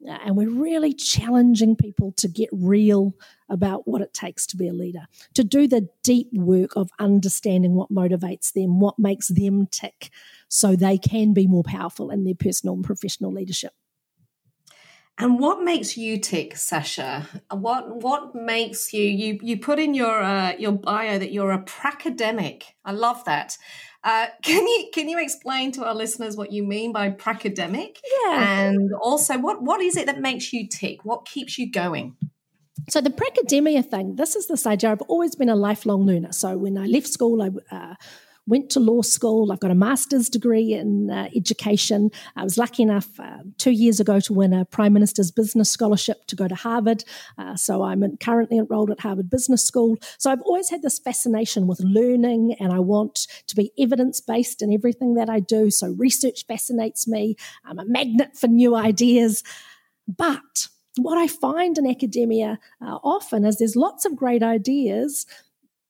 And 0.08 0.36
we're 0.36 0.50
really 0.50 0.94
challenging 0.94 1.76
people 1.76 2.12
to 2.18 2.28
get 2.28 2.50
real 2.52 3.14
about 3.50 3.88
what 3.88 4.02
it 4.02 4.14
takes 4.14 4.46
to 4.48 4.58
be 4.58 4.68
a 4.68 4.74
leader, 4.74 5.08
to 5.34 5.44
do 5.44 5.68
the 5.68 5.90
deep 6.04 6.30
work 6.34 6.76
of 6.76 6.90
understanding 7.00 7.76
what 7.76 7.92
motivates 7.92 8.54
them, 8.54 8.80
what 8.80 8.98
makes 8.98 9.28
them 9.28 9.68
tick, 9.68 10.10
so 10.48 10.76
they 10.76 10.98
can 10.98 11.34
be 11.34 11.48
more 11.48 11.64
powerful 11.64 12.10
in 12.10 12.24
their 12.24 12.36
personal 12.36 12.76
and 12.76 12.84
professional 12.84 13.32
leadership. 13.32 13.74
And 15.18 15.40
what 15.40 15.64
makes 15.64 15.96
you 15.96 16.20
tick, 16.20 16.58
Sacha? 16.58 17.26
What 17.50 18.02
what 18.04 18.36
makes 18.36 18.92
you 18.92 19.04
you 19.04 19.40
you 19.42 19.58
put 19.58 19.80
in 19.80 19.94
your 19.94 20.22
uh, 20.22 20.54
your 20.60 20.74
bio 20.74 21.18
that 21.18 21.32
you're 21.32 21.54
a 21.54 21.64
pracademic? 21.64 22.64
I 22.84 22.92
love 22.92 23.24
that. 23.24 23.58
Uh, 24.06 24.28
can 24.44 24.66
you 24.66 24.90
can 24.94 25.10
you 25.10 25.20
explain 25.20 25.72
to 25.74 25.84
our 25.84 25.96
listeners 25.96 26.38
what 26.38 26.54
you 26.54 26.64
mean 26.64 26.94
by 26.94 27.10
pracademic? 27.10 27.98
Yeah. 28.24 28.68
And 28.68 28.94
also, 28.94 29.38
what 29.38 29.62
what 29.62 29.82
is 29.82 29.98
it 29.98 30.06
that 30.06 30.22
makes 30.22 30.54
you 30.54 30.68
tick? 30.68 31.04
What 31.04 31.26
keeps 31.26 31.58
you 31.58 31.70
going? 31.70 32.16
So 32.90 33.02
the 33.02 33.10
pracademia 33.10 33.84
thing, 33.84 34.16
this 34.16 34.36
is 34.36 34.48
this 34.48 34.68
idea. 34.68 34.92
I've 34.92 35.02
always 35.04 35.36
been 35.36 35.50
a 35.50 35.56
lifelong 35.56 36.06
learner. 36.06 36.32
So 36.32 36.56
when 36.56 36.78
I 36.78 36.86
left 36.86 37.08
school, 37.08 37.42
I 37.42 37.76
uh, 37.76 37.96
went 38.48 38.70
to 38.72 38.80
law 38.80 39.02
school. 39.02 39.52
I've 39.52 39.60
got 39.60 39.72
a 39.72 39.76
master's 39.76 40.30
degree 40.30 40.74
in 40.74 41.10
uh, 41.10 41.30
education. 41.36 42.12
I 42.36 42.44
was 42.44 42.58
lucky 42.58 42.84
enough 42.84 43.20
uh, 43.20 43.40
two 43.58 43.72
years 43.72 44.00
ago 44.00 44.20
to 44.20 44.34
win 44.34 44.54
a 44.54 44.66
Prime 44.66 44.94
Minister's 44.94 45.32
Business 45.32 45.72
Scholarship 45.72 46.26
to 46.28 46.36
go 46.36 46.48
to 46.48 46.56
Harvard. 46.56 47.04
Uh, 47.38 47.56
so 47.56 47.84
I'm 47.84 48.18
currently 48.18 48.58
enrolled 48.58 48.92
at 48.92 49.00
Harvard 49.00 49.30
Business 49.30 49.64
School. 49.64 49.98
So 50.18 50.32
I've 50.32 50.42
always 50.42 50.70
had 50.70 50.82
this 50.82 51.00
fascination 51.00 51.68
with 51.68 51.80
learning 51.80 52.56
and 52.60 52.72
I 52.72 52.80
want 52.80 53.28
to 53.48 53.56
be 53.56 53.72
evidence 53.80 54.22
based 54.22 54.62
in 54.62 54.72
everything 54.72 55.16
that 55.16 55.30
I 55.30 55.40
do. 55.40 55.72
So 55.72 55.96
research 55.98 56.46
fascinates 56.46 57.08
me. 57.08 57.36
I'm 57.66 57.80
a 57.80 57.86
magnet 57.86 58.38
for 58.38 58.48
new 58.48 58.76
ideas. 58.76 59.44
But 60.08 60.68
what 60.98 61.18
I 61.18 61.28
find 61.28 61.78
in 61.78 61.88
academia 61.88 62.60
uh, 62.82 63.00
often 63.04 63.44
is 63.44 63.58
there's 63.58 63.76
lots 63.76 64.06
of 64.06 64.16
great 64.16 64.44
ideas 64.44 65.26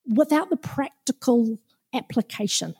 without 0.07 0.49
the 0.49 0.57
practical 0.57 1.59
application. 1.95 2.75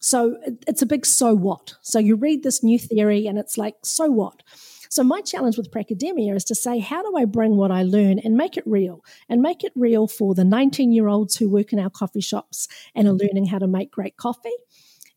So 0.00 0.36
it's 0.66 0.82
a 0.82 0.86
big 0.86 1.04
so 1.04 1.34
what. 1.34 1.74
So 1.82 1.98
you 1.98 2.16
read 2.16 2.42
this 2.42 2.62
new 2.62 2.78
theory 2.78 3.26
and 3.26 3.38
it's 3.38 3.58
like, 3.58 3.76
so 3.82 4.06
what? 4.06 4.42
So 4.88 5.04
my 5.04 5.20
challenge 5.20 5.56
with 5.56 5.70
Pracademia 5.70 6.34
is 6.34 6.44
to 6.44 6.54
say, 6.54 6.80
how 6.80 7.02
do 7.02 7.16
I 7.16 7.24
bring 7.24 7.56
what 7.56 7.70
I 7.70 7.84
learn 7.84 8.18
and 8.18 8.36
make 8.36 8.56
it 8.56 8.64
real? 8.66 9.04
And 9.28 9.40
make 9.40 9.62
it 9.62 9.72
real 9.76 10.08
for 10.08 10.34
the 10.34 10.42
19 10.42 10.92
year 10.92 11.06
olds 11.06 11.36
who 11.36 11.48
work 11.48 11.72
in 11.72 11.78
our 11.78 11.90
coffee 11.90 12.20
shops 12.20 12.66
and 12.94 13.06
are 13.06 13.12
learning 13.12 13.46
how 13.46 13.58
to 13.58 13.68
make 13.68 13.92
great 13.92 14.16
coffee 14.16 14.56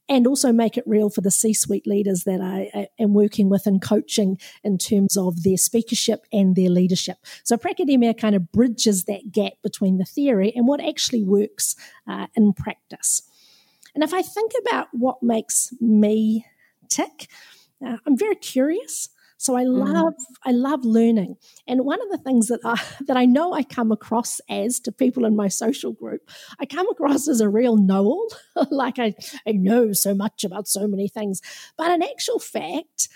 and 0.09 0.27
also 0.27 0.51
make 0.51 0.77
it 0.77 0.83
real 0.85 1.09
for 1.09 1.21
the 1.21 1.31
C 1.31 1.53
suite 1.53 1.87
leaders 1.87 2.23
that 2.25 2.41
I 2.41 2.87
am 2.99 3.13
working 3.13 3.49
with 3.49 3.65
and 3.65 3.81
coaching 3.81 4.37
in 4.63 4.77
terms 4.77 5.15
of 5.15 5.43
their 5.43 5.57
speakership 5.57 6.25
and 6.31 6.55
their 6.55 6.69
leadership. 6.69 7.17
So, 7.43 7.57
Pracademia 7.57 8.17
kind 8.17 8.35
of 8.35 8.51
bridges 8.51 9.05
that 9.05 9.31
gap 9.31 9.53
between 9.61 9.97
the 9.97 10.05
theory 10.05 10.51
and 10.55 10.67
what 10.67 10.83
actually 10.83 11.23
works 11.23 11.75
uh, 12.07 12.27
in 12.35 12.53
practice. 12.53 13.23
And 13.95 14.03
if 14.03 14.13
I 14.13 14.21
think 14.21 14.51
about 14.65 14.87
what 14.91 15.21
makes 15.21 15.73
me 15.79 16.45
tick, 16.89 17.27
uh, 17.85 17.97
I'm 18.05 18.17
very 18.17 18.35
curious. 18.35 19.09
So 19.43 19.57
I 19.57 19.65
mm-hmm. 19.65 19.81
love 19.81 20.13
mm. 20.13 20.35
I 20.45 20.51
love 20.51 20.85
learning. 20.85 21.35
And 21.67 21.83
one 21.83 22.01
of 22.01 22.09
the 22.09 22.17
things 22.17 22.47
that 22.47 22.61
I 22.63 22.81
that 23.07 23.17
I 23.17 23.25
know 23.25 23.53
I 23.53 23.63
come 23.63 23.91
across 23.91 24.39
as 24.49 24.79
to 24.81 24.91
people 24.91 25.25
in 25.25 25.35
my 25.35 25.49
social 25.49 25.91
group, 25.91 26.29
I 26.59 26.65
come 26.65 26.89
across 26.89 27.27
as 27.27 27.41
a 27.41 27.49
real 27.49 27.75
know-all. 27.75 28.29
like 28.71 28.99
I, 28.99 29.13
I 29.45 29.51
know 29.51 29.91
so 29.91 30.15
much 30.15 30.45
about 30.45 30.69
so 30.69 30.87
many 30.87 31.09
things. 31.09 31.41
But 31.77 31.91
in 31.91 32.01
actual 32.01 32.39
fact, 32.39 33.09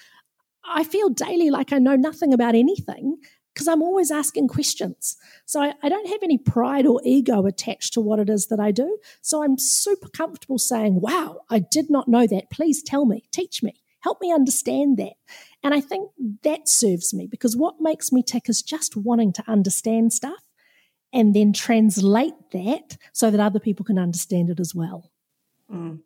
I 0.65 0.83
feel 0.83 1.09
daily 1.09 1.49
like 1.49 1.71
I 1.71 1.77
know 1.77 1.95
nothing 1.95 2.33
about 2.33 2.55
anything 2.55 3.17
because 3.53 3.69
I'm 3.69 3.81
always 3.81 4.11
asking 4.11 4.49
questions. 4.49 5.15
So 5.45 5.61
I, 5.61 5.73
I, 5.81 5.89
don't 5.89 6.09
have 6.09 6.21
any 6.21 6.37
pride 6.37 6.85
or 6.85 7.01
ego 7.03 7.47
attached 7.47 7.93
to 7.93 8.01
what 8.01 8.19
it 8.19 8.29
is 8.29 8.47
that 8.47 8.59
I 8.59 8.69
do. 8.69 8.99
So 9.21 9.43
I'm 9.43 9.57
super 9.57 10.09
comfortable 10.09 10.59
saying, 10.59 11.01
wow, 11.01 11.39
I 11.49 11.57
did 11.59 11.89
not 11.89 12.07
know 12.07 12.27
that. 12.27 12.51
Please 12.51 12.83
tell 12.83 13.05
me, 13.05 13.23
teach 13.31 13.63
me. 13.63 13.73
Help 14.01 14.21
me 14.21 14.31
understand 14.31 14.97
that. 14.97 15.13
And 15.63 15.73
I 15.73 15.81
think 15.81 16.11
that 16.43 16.69
serves 16.69 17.13
me 17.13 17.27
because 17.27 17.57
what 17.57 17.75
makes 17.81 18.11
me 18.11 18.23
tick 18.23 18.47
is 18.47 18.61
just 18.61 18.95
wanting 18.95 19.33
to 19.33 19.43
understand 19.47 20.13
stuff 20.13 20.43
and 21.11 21.35
then 21.35 21.51
translate 21.51 22.35
that 22.51 22.97
so 23.11 23.31
that 23.31 23.39
other 23.39 23.59
people 23.59 23.83
can 23.85 23.97
understand 23.97 24.49
it 24.49 24.59
as 24.59 24.73
well. 24.75 25.11
Mm 25.71 25.99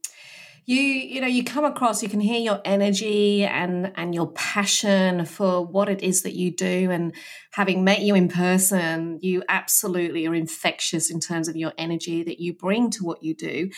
you 0.65 0.80
you 0.80 1.20
know 1.22 1.27
you 1.27 1.44
come 1.44 1.65
across 1.65 2.03
you 2.03 2.10
can 2.10 2.20
hear 2.20 2.39
your 2.39 2.62
energy 2.63 3.44
and 3.44 3.91
and 3.96 4.13
your 4.13 4.32
passion 4.32 5.25
for 5.25 5.65
what 5.65 5.89
it 5.89 6.01
is 6.03 6.22
that 6.22 6.34
you 6.34 6.51
do. 6.51 6.91
And 6.91 7.13
having 7.51 7.84
met 7.84 8.01
you 8.01 8.15
in 8.15 8.27
person 8.27 9.20
you 9.22 9.44
absolutely 9.50 10.27
are 10.27 10.36
infectious 10.36 11.10
in 11.10 11.20
terms 11.20 11.48
of 11.48 11.56
your 11.56 11.74
energy 11.77 12.24
that 12.24 12.39
you 12.39 12.53
bring 12.53 12.89
to 12.91 13.03
what 13.03 13.24
you 13.24 13.34
do. 13.34 13.70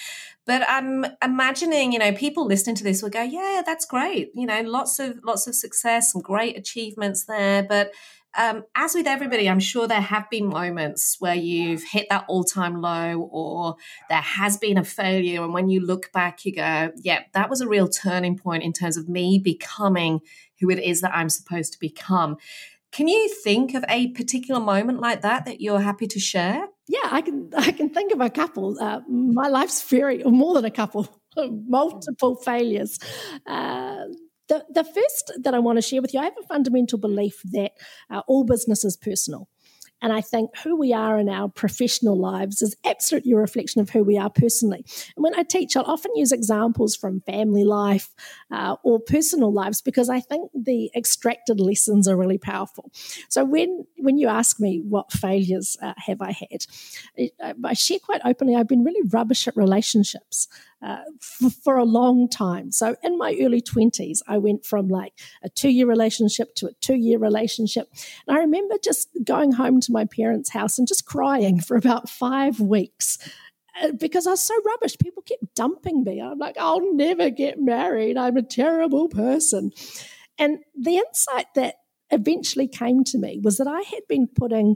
But 0.46 0.64
i'm 0.68 1.06
imagining 1.24 1.94
you 1.94 2.00
know 2.00 2.12
people 2.12 2.46
listening 2.46 2.76
to 2.76 2.84
this 2.84 3.02
will 3.02 3.10
go 3.10 3.24
yeah 3.24 3.62
that's 3.66 3.86
great. 3.86 4.32
You 4.36 4.46
know 4.46 4.62
lots 4.62 5.00
of 5.00 5.20
lots 5.24 5.48
of 5.48 5.56
success 5.56 6.12
some 6.12 6.22
great 6.22 6.58
achievements 6.58 7.24
there. 7.26 7.64
But 7.64 7.92
um, 8.36 8.64
as 8.76 8.96
with 8.96 9.08
everybody, 9.08 9.50
I'm 9.50 9.60
sure 9.60 9.88
there 9.88 10.02
have 10.02 10.30
been 10.30 10.48
moments 10.48 11.18
where 11.20 11.36
you've 11.36 11.84
hit 11.84 12.08
that 12.10 12.26
all 12.28 12.44
time 12.44 12.82
low 12.82 13.30
or 13.32 13.76
there 14.10 14.22
has 14.22 14.58
been 14.58 14.78
a 14.78 14.84
failure. 14.84 15.44
And 15.44 15.54
when 15.54 15.70
you 15.70 15.82
look 15.82 16.12
back, 16.12 16.46
you 16.46 16.56
go, 16.56 16.92
yeah, 16.98 17.24
that 17.34 17.50
was 17.50 17.62
a 17.62 17.68
real 17.68 17.88
turning 17.88 18.38
point 18.38 18.64
in 18.64 18.74
terms 18.74 18.98
of 18.98 19.08
me 19.08 19.40
becoming 19.40 20.22
who 20.60 20.70
it 20.70 20.80
is 20.80 21.02
that 21.02 21.16
I'm 21.16 21.30
supposed 21.30 21.74
to 21.74 21.80
become. 21.80 22.38
Can 22.92 23.08
you 23.08 23.30
think 23.44 23.74
of 23.74 23.84
a 23.90 24.10
particular 24.12 24.60
moment 24.60 25.00
like 25.00 25.22
that 25.22 25.46
that 25.46 25.62
you're 25.62 25.82
happy 25.82 26.08
to 26.08 26.20
share? 26.20 26.68
Yeah, 26.88 27.08
I 27.12 27.22
can. 27.22 27.50
I 27.58 27.72
can 27.72 27.90
think 27.90 28.14
of 28.14 28.22
a 28.22 28.30
couple. 28.30 28.78
Uh, 28.80 29.00
my 29.08 29.48
life's 29.48 29.82
very, 29.84 30.24
more 30.24 30.54
than 30.54 30.66
a 30.66 30.72
couple, 30.72 31.08
multiple 31.38 32.36
failures. 32.36 33.00
Uh, 33.48 34.06
the, 34.50 34.66
the 34.70 34.84
first 34.84 35.34
that 35.42 35.54
I 35.54 35.60
want 35.60 35.78
to 35.78 35.82
share 35.82 36.02
with 36.02 36.14
you, 36.14 36.20
I 36.20 36.26
have 36.26 36.38
a 36.42 36.48
fundamental 36.48 37.00
belief 37.00 37.42
that 37.52 37.72
uh, 38.10 38.22
all 38.28 38.44
business 38.44 38.84
is 38.84 38.98
personal. 38.98 39.48
And 40.04 40.12
I 40.12 40.20
think 40.20 40.50
who 40.58 40.78
we 40.78 40.92
are 40.94 41.18
in 41.18 41.30
our 41.30 41.48
professional 41.48 42.20
lives 42.20 42.62
is 42.62 42.76
absolutely 42.86 43.32
a 43.32 43.38
reflection 43.38 43.80
of 43.80 43.90
who 43.90 44.04
we 44.04 44.18
are 44.18 44.30
personally. 44.30 44.86
And 45.16 45.24
when 45.24 45.34
I 45.34 45.44
teach, 45.44 45.78
I'll 45.78 45.86
often 45.86 46.12
use 46.16 46.34
examples 46.34 46.94
from 46.94 47.22
family 47.22 47.64
life 47.64 48.10
uh, 48.52 48.76
or 48.84 49.00
personal 49.00 49.54
lives 49.54 49.82
because 49.82 50.10
I 50.10 50.20
think 50.20 50.52
the 50.54 50.92
extracted 50.94 51.62
lessons 51.62 52.06
are 52.10 52.18
really 52.18 52.38
powerful. 52.38 52.92
So 53.30 53.46
when 53.46 53.86
when 53.98 54.18
you 54.18 54.28
ask 54.28 54.60
me 54.60 54.82
what 54.86 55.14
failures 55.14 55.78
uh, 55.82 55.94
have 55.96 56.22
I 56.22 56.32
had, 56.34 57.54
I 57.64 57.74
share 57.74 58.00
quite 58.00 58.22
openly. 58.26 58.58
I've 58.58 58.68
been 58.68 58.84
really 58.84 59.08
rubbish 59.10 59.48
at 59.48 59.56
relationships 59.56 60.50
uh, 60.84 61.04
for, 61.22 61.50
for 61.50 61.78
a 61.78 61.86
long 61.86 62.28
time. 62.28 62.72
So 62.72 62.96
in 63.04 63.18
my 63.18 63.38
early 63.42 63.62
20s, 63.62 64.20
I 64.28 64.38
went 64.38 64.66
from 64.66 64.90
like 64.90 65.14
a 65.44 65.50
two 65.50 65.70
year 65.70 65.88
relationship 65.88 66.56
to 66.56 66.68
a 66.68 66.74
two 66.82 66.96
year 66.96 67.20
relationship. 67.20 67.88
And 68.28 68.38
I 68.38 68.42
remember 68.42 68.76
just 68.84 69.10
going 69.24 69.54
home 69.54 69.80
to 69.82 69.92
my 69.92 70.06
parents' 70.06 70.50
house 70.50 70.78
and 70.78 70.88
just 70.88 71.06
crying 71.06 71.60
for 71.60 71.78
about 71.78 72.10
five 72.10 72.60
weeks 72.60 73.18
uh, 73.82 73.92
because 73.94 74.28
I 74.28 74.32
was 74.32 74.42
so 74.42 74.56
rubbish. 74.66 74.98
People 74.98 75.24
kept 75.24 75.56
dumping 75.56 76.04
me. 76.04 76.22
I'm 76.22 76.38
like, 76.38 76.58
I'll 76.60 76.94
never 76.94 77.30
get 77.30 77.60
married. 77.60 78.18
I'm 78.18 78.38
a 78.38 78.44
terrible 78.44 79.08
person. 79.08 79.72
And 80.38 80.60
the 80.78 80.98
insight 80.98 81.48
that 81.56 81.76
eventually 82.12 82.68
came 82.68 83.04
to 83.06 83.18
me 83.18 83.40
was 83.42 83.58
that 83.58 83.68
I 83.68 83.82
had 83.82 84.02
been 84.08 84.28
putting 84.28 84.76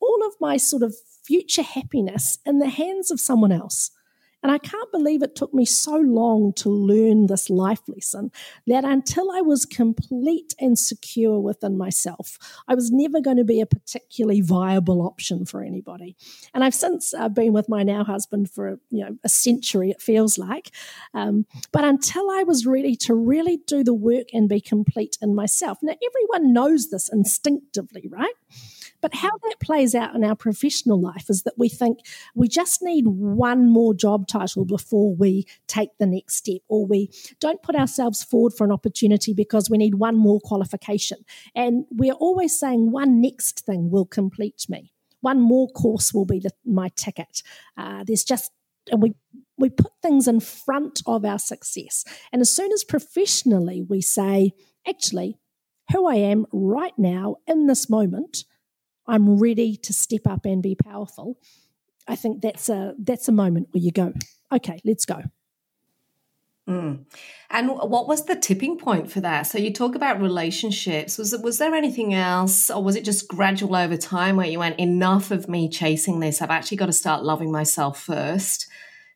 all 0.00 0.26
of 0.26 0.34
my 0.40 0.56
sort 0.56 0.82
of 0.82 0.94
future 1.24 1.62
happiness 1.62 2.38
in 2.46 2.58
the 2.58 2.68
hands 2.68 3.10
of 3.10 3.20
someone 3.20 3.52
else. 3.52 3.90
And 4.42 4.50
I 4.50 4.58
can't 4.58 4.90
believe 4.90 5.22
it 5.22 5.36
took 5.36 5.52
me 5.52 5.64
so 5.64 5.96
long 5.96 6.52
to 6.54 6.70
learn 6.70 7.26
this 7.26 7.50
life 7.50 7.82
lesson 7.88 8.30
that 8.66 8.84
until 8.84 9.30
I 9.30 9.40
was 9.40 9.66
complete 9.66 10.54
and 10.58 10.78
secure 10.78 11.38
within 11.38 11.76
myself, 11.76 12.38
I 12.66 12.74
was 12.74 12.90
never 12.90 13.20
going 13.20 13.36
to 13.36 13.44
be 13.44 13.60
a 13.60 13.66
particularly 13.66 14.40
viable 14.40 15.02
option 15.02 15.44
for 15.44 15.62
anybody. 15.62 16.16
And 16.54 16.64
I've 16.64 16.74
since 16.74 17.12
uh, 17.12 17.28
been 17.28 17.52
with 17.52 17.68
my 17.68 17.82
now 17.82 18.04
husband 18.04 18.50
for 18.50 18.80
you 18.90 19.04
know 19.04 19.16
a 19.24 19.28
century, 19.28 19.90
it 19.90 20.02
feels 20.02 20.38
like. 20.38 20.70
Um, 21.14 21.46
but 21.72 21.84
until 21.84 22.30
I 22.30 22.42
was 22.42 22.66
ready 22.66 22.96
to 22.96 23.14
really 23.14 23.58
do 23.66 23.84
the 23.84 23.94
work 23.94 24.28
and 24.32 24.48
be 24.48 24.60
complete 24.60 25.18
in 25.20 25.34
myself. 25.34 25.78
Now, 25.82 25.94
everyone 26.04 26.52
knows 26.52 26.90
this 26.90 27.08
instinctively, 27.12 28.08
right? 28.08 28.34
But 29.00 29.14
how 29.14 29.30
that 29.30 29.56
plays 29.60 29.94
out 29.94 30.14
in 30.14 30.24
our 30.24 30.36
professional 30.36 31.00
life 31.00 31.30
is 31.30 31.42
that 31.44 31.54
we 31.56 31.68
think 31.68 31.98
we 32.34 32.48
just 32.48 32.82
need 32.82 33.06
one 33.06 33.68
more 33.68 33.94
job 33.94 34.26
title 34.26 34.64
before 34.64 35.14
we 35.14 35.46
take 35.66 35.90
the 35.98 36.06
next 36.06 36.36
step, 36.36 36.60
or 36.68 36.86
we 36.86 37.10
don't 37.40 37.62
put 37.62 37.74
ourselves 37.74 38.22
forward 38.22 38.52
for 38.52 38.64
an 38.64 38.72
opportunity 38.72 39.32
because 39.32 39.70
we 39.70 39.78
need 39.78 39.94
one 39.94 40.16
more 40.16 40.40
qualification. 40.40 41.18
And 41.54 41.84
we're 41.90 42.12
always 42.14 42.58
saying 42.58 42.90
one 42.90 43.20
next 43.20 43.64
thing 43.64 43.90
will 43.90 44.06
complete 44.06 44.66
me. 44.68 44.92
One 45.20 45.40
more 45.40 45.68
course 45.68 46.14
will 46.14 46.24
be 46.24 46.38
the, 46.38 46.50
my 46.64 46.88
ticket. 46.96 47.42
Uh, 47.76 48.04
there's 48.04 48.24
just, 48.24 48.50
and 48.90 49.02
we 49.02 49.14
we 49.58 49.68
put 49.68 49.92
things 50.00 50.26
in 50.26 50.40
front 50.40 51.02
of 51.06 51.22
our 51.22 51.38
success. 51.38 52.04
And 52.32 52.40
as 52.40 52.50
soon 52.50 52.72
as 52.72 52.82
professionally 52.82 53.82
we 53.82 54.00
say, 54.00 54.52
actually, 54.88 55.36
who 55.92 56.06
I 56.06 56.14
am 56.14 56.46
right 56.50 56.98
now 56.98 57.36
in 57.46 57.66
this 57.66 57.90
moment 57.90 58.44
I'm 59.10 59.38
ready 59.38 59.76
to 59.76 59.92
step 59.92 60.26
up 60.26 60.46
and 60.46 60.62
be 60.62 60.76
powerful. 60.76 61.36
I 62.06 62.14
think 62.14 62.42
that's 62.42 62.68
a 62.68 62.94
that's 62.98 63.28
a 63.28 63.32
moment 63.32 63.68
where 63.72 63.82
you 63.82 63.90
go, 63.90 64.12
okay, 64.52 64.80
let's 64.84 65.04
go. 65.04 65.22
Mm. 66.68 67.04
And 67.50 67.68
what 67.68 68.06
was 68.06 68.26
the 68.26 68.36
tipping 68.36 68.78
point 68.78 69.10
for 69.10 69.20
that? 69.20 69.42
So 69.42 69.58
you 69.58 69.72
talk 69.72 69.96
about 69.96 70.20
relationships. 70.20 71.18
Was 71.18 71.32
it, 71.32 71.42
was 71.42 71.58
there 71.58 71.74
anything 71.74 72.14
else, 72.14 72.70
or 72.70 72.82
was 72.84 72.94
it 72.94 73.04
just 73.04 73.26
gradual 73.26 73.74
over 73.74 73.96
time 73.96 74.36
where 74.36 74.46
you 74.46 74.60
went, 74.60 74.78
enough 74.78 75.32
of 75.32 75.48
me 75.48 75.68
chasing 75.68 76.20
this? 76.20 76.40
I've 76.40 76.50
actually 76.50 76.76
got 76.76 76.86
to 76.86 76.92
start 76.92 77.24
loving 77.24 77.50
myself 77.50 78.00
first 78.00 78.68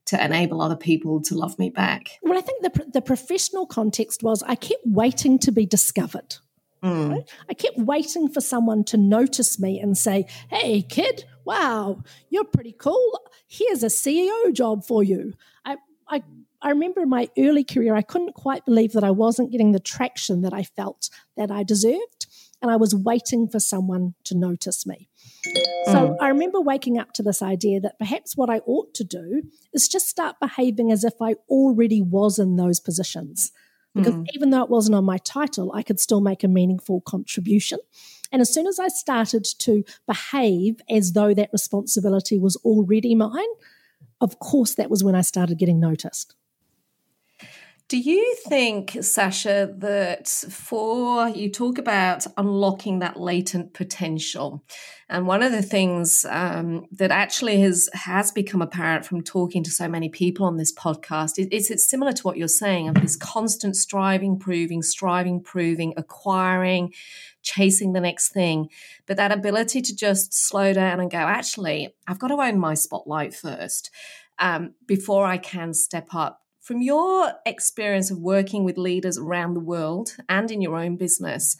to 0.06 0.22
enable 0.22 0.60
other 0.60 0.76
people 0.76 1.22
to 1.22 1.36
love 1.36 1.56
me 1.58 1.70
back. 1.70 2.18
Well, 2.22 2.36
I 2.36 2.40
think 2.40 2.62
the 2.62 2.86
the 2.92 3.02
professional 3.02 3.66
context 3.66 4.24
was 4.24 4.42
I 4.42 4.56
kept 4.56 4.82
waiting 4.84 5.38
to 5.40 5.52
be 5.52 5.66
discovered. 5.66 6.36
Mm. 6.84 7.10
Right? 7.10 7.32
I 7.48 7.54
kept 7.54 7.78
waiting 7.78 8.28
for 8.28 8.40
someone 8.40 8.84
to 8.84 8.96
notice 8.96 9.58
me 9.58 9.80
and 9.80 9.96
say, 9.96 10.26
Hey, 10.50 10.82
kid, 10.82 11.24
wow, 11.44 12.02
you're 12.28 12.44
pretty 12.44 12.72
cool. 12.72 13.20
Here's 13.48 13.82
a 13.82 13.86
CEO 13.86 14.52
job 14.52 14.84
for 14.84 15.02
you. 15.02 15.32
I, 15.64 15.76
I 16.08 16.22
I 16.64 16.70
remember 16.70 17.02
in 17.02 17.10
my 17.10 17.28
early 17.38 17.62
career, 17.62 17.94
I 17.94 18.00
couldn't 18.00 18.32
quite 18.32 18.64
believe 18.64 18.92
that 18.92 19.04
I 19.04 19.10
wasn't 19.10 19.52
getting 19.52 19.72
the 19.72 19.80
traction 19.80 20.40
that 20.40 20.54
I 20.54 20.62
felt 20.62 21.10
that 21.36 21.50
I 21.50 21.62
deserved. 21.62 22.26
And 22.62 22.70
I 22.70 22.76
was 22.76 22.94
waiting 22.94 23.46
for 23.46 23.60
someone 23.60 24.14
to 24.24 24.34
notice 24.34 24.86
me. 24.86 25.10
So 25.84 25.92
mm. 25.92 26.16
I 26.18 26.28
remember 26.28 26.62
waking 26.62 26.98
up 26.98 27.12
to 27.12 27.22
this 27.22 27.42
idea 27.42 27.78
that 27.80 27.98
perhaps 27.98 28.38
what 28.38 28.48
I 28.48 28.60
ought 28.60 28.94
to 28.94 29.04
do 29.04 29.42
is 29.74 29.86
just 29.86 30.08
start 30.08 30.36
behaving 30.40 30.90
as 30.90 31.04
if 31.04 31.12
I 31.20 31.34
already 31.50 32.00
was 32.00 32.38
in 32.38 32.56
those 32.56 32.80
positions. 32.80 33.52
Because 33.94 34.14
mm. 34.14 34.26
even 34.34 34.50
though 34.50 34.62
it 34.62 34.70
wasn't 34.70 34.96
on 34.96 35.04
my 35.04 35.18
title, 35.18 35.72
I 35.72 35.82
could 35.82 36.00
still 36.00 36.20
make 36.20 36.42
a 36.42 36.48
meaningful 36.48 37.00
contribution. 37.02 37.78
And 38.32 38.42
as 38.42 38.52
soon 38.52 38.66
as 38.66 38.80
I 38.80 38.88
started 38.88 39.44
to 39.60 39.84
behave 40.06 40.80
as 40.90 41.12
though 41.12 41.34
that 41.34 41.50
responsibility 41.52 42.38
was 42.38 42.56
already 42.56 43.14
mine, 43.14 43.46
of 44.20 44.38
course, 44.40 44.74
that 44.74 44.90
was 44.90 45.04
when 45.04 45.14
I 45.14 45.20
started 45.20 45.58
getting 45.58 45.78
noticed. 45.78 46.34
Do 47.94 48.00
you 48.00 48.34
think, 48.48 48.96
Sacha, 49.02 49.72
that 49.78 50.26
for 50.26 51.28
you 51.28 51.48
talk 51.48 51.78
about 51.78 52.26
unlocking 52.36 52.98
that 52.98 53.20
latent 53.20 53.72
potential, 53.72 54.64
and 55.08 55.28
one 55.28 55.44
of 55.44 55.52
the 55.52 55.62
things 55.62 56.26
um, 56.28 56.86
that 56.90 57.12
actually 57.12 57.60
has 57.60 57.88
has 57.94 58.32
become 58.32 58.60
apparent 58.60 59.06
from 59.06 59.22
talking 59.22 59.62
to 59.62 59.70
so 59.70 59.86
many 59.86 60.08
people 60.08 60.44
on 60.44 60.56
this 60.56 60.74
podcast 60.74 61.38
is, 61.38 61.46
is 61.52 61.70
it's 61.70 61.88
similar 61.88 62.10
to 62.10 62.22
what 62.24 62.36
you're 62.36 62.48
saying 62.48 62.88
of 62.88 62.96
this 62.96 63.14
constant 63.14 63.76
striving, 63.76 64.40
proving, 64.40 64.82
striving, 64.82 65.40
proving, 65.40 65.94
acquiring, 65.96 66.92
chasing 67.42 67.92
the 67.92 68.00
next 68.00 68.32
thing, 68.32 68.70
but 69.06 69.18
that 69.18 69.30
ability 69.30 69.80
to 69.82 69.94
just 69.94 70.34
slow 70.34 70.72
down 70.72 70.98
and 70.98 71.12
go, 71.12 71.18
actually, 71.18 71.94
I've 72.08 72.18
got 72.18 72.28
to 72.28 72.42
own 72.42 72.58
my 72.58 72.74
spotlight 72.74 73.36
first 73.36 73.92
um, 74.40 74.74
before 74.84 75.26
I 75.26 75.38
can 75.38 75.72
step 75.72 76.08
up 76.12 76.40
from 76.64 76.80
your 76.80 77.34
experience 77.44 78.10
of 78.10 78.18
working 78.18 78.64
with 78.64 78.78
leaders 78.78 79.18
around 79.18 79.52
the 79.52 79.60
world 79.60 80.16
and 80.30 80.50
in 80.50 80.62
your 80.62 80.78
own 80.78 80.96
business, 80.96 81.58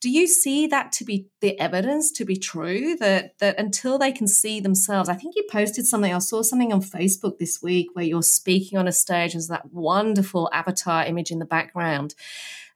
do 0.00 0.08
you 0.10 0.26
see 0.26 0.66
that 0.66 0.92
to 0.92 1.04
be 1.04 1.26
the 1.42 1.60
evidence 1.60 2.10
to 2.12 2.24
be 2.24 2.36
true 2.36 2.96
that 2.96 3.38
that 3.38 3.58
until 3.58 3.98
they 3.98 4.12
can 4.12 4.26
see 4.28 4.60
themselves 4.60 5.08
i 5.08 5.14
think 5.14 5.34
you 5.34 5.42
posted 5.50 5.86
something 5.86 6.12
i 6.12 6.18
saw 6.18 6.42
something 6.42 6.70
on 6.70 6.82
facebook 6.82 7.38
this 7.38 7.62
week 7.62 7.88
where 7.94 8.04
you're 8.04 8.22
speaking 8.22 8.78
on 8.78 8.86
a 8.86 8.92
stage 8.92 9.34
as 9.34 9.48
that 9.48 9.72
wonderful 9.72 10.50
avatar 10.52 11.04
image 11.06 11.30
in 11.30 11.38
the 11.38 11.46
background. 11.46 12.14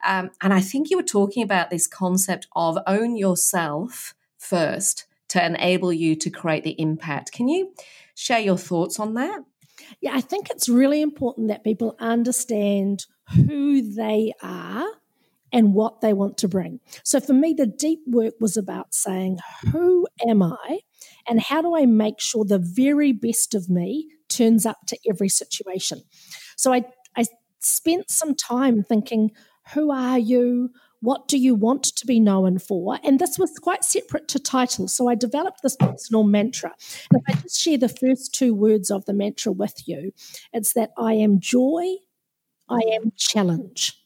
Um, 0.04 0.30
and 0.42 0.52
i 0.52 0.60
think 0.60 0.90
you 0.90 0.96
were 0.96 1.02
talking 1.02 1.42
about 1.42 1.70
this 1.70 1.86
concept 1.86 2.46
of 2.56 2.78
own 2.86 3.16
yourself 3.16 4.14
first 4.38 5.06
to 5.28 5.44
enable 5.44 5.92
you 5.92 6.16
to 6.16 6.28
create 6.28 6.64
the 6.64 6.78
impact. 6.80 7.30
Can 7.30 7.46
you 7.48 7.72
share 8.14 8.40
your 8.40 8.58
thoughts 8.58 8.98
on 8.98 9.14
that 9.14 9.44
yeah, 10.00 10.12
I 10.14 10.20
think 10.20 10.50
it's 10.50 10.68
really 10.68 11.02
important 11.02 11.48
that 11.48 11.64
people 11.64 11.96
understand 11.98 13.06
who 13.34 13.82
they 13.82 14.32
are 14.42 14.86
and 15.52 15.74
what 15.74 16.00
they 16.00 16.12
want 16.12 16.38
to 16.38 16.48
bring. 16.48 16.80
So 17.04 17.20
for 17.20 17.32
me, 17.32 17.52
the 17.52 17.66
deep 17.66 18.00
work 18.06 18.34
was 18.40 18.56
about 18.56 18.94
saying, 18.94 19.38
who 19.72 20.06
am 20.26 20.42
I? 20.42 20.80
And 21.28 21.40
how 21.40 21.62
do 21.62 21.76
I 21.76 21.86
make 21.86 22.20
sure 22.20 22.44
the 22.44 22.58
very 22.58 23.12
best 23.12 23.54
of 23.54 23.68
me 23.68 24.08
turns 24.28 24.64
up 24.64 24.78
to 24.88 24.98
every 25.08 25.28
situation? 25.28 26.02
So 26.56 26.72
I, 26.72 26.84
I 27.16 27.24
spent 27.58 28.10
some 28.10 28.34
time 28.34 28.82
thinking, 28.82 29.32
who 29.74 29.90
are 29.90 30.18
you? 30.18 30.70
What 31.00 31.28
do 31.28 31.38
you 31.38 31.54
want 31.54 31.84
to 31.84 32.06
be 32.06 32.20
known 32.20 32.58
for? 32.58 32.98
And 33.02 33.18
this 33.18 33.38
was 33.38 33.58
quite 33.58 33.84
separate 33.84 34.28
to 34.28 34.38
title. 34.38 34.86
So 34.88 35.08
I 35.08 35.14
developed 35.14 35.62
this 35.62 35.76
personal 35.76 36.24
mantra. 36.24 36.74
And 37.10 37.22
if 37.26 37.36
I 37.36 37.40
just 37.40 37.60
share 37.60 37.78
the 37.78 37.88
first 37.88 38.34
two 38.34 38.54
words 38.54 38.90
of 38.90 39.06
the 39.06 39.14
mantra 39.14 39.52
with 39.52 39.88
you, 39.88 40.12
it's 40.52 40.74
that 40.74 40.90
I 40.98 41.14
am 41.14 41.40
joy, 41.40 41.94
I 42.68 42.80
am 42.92 43.12
challenge. 43.16 43.96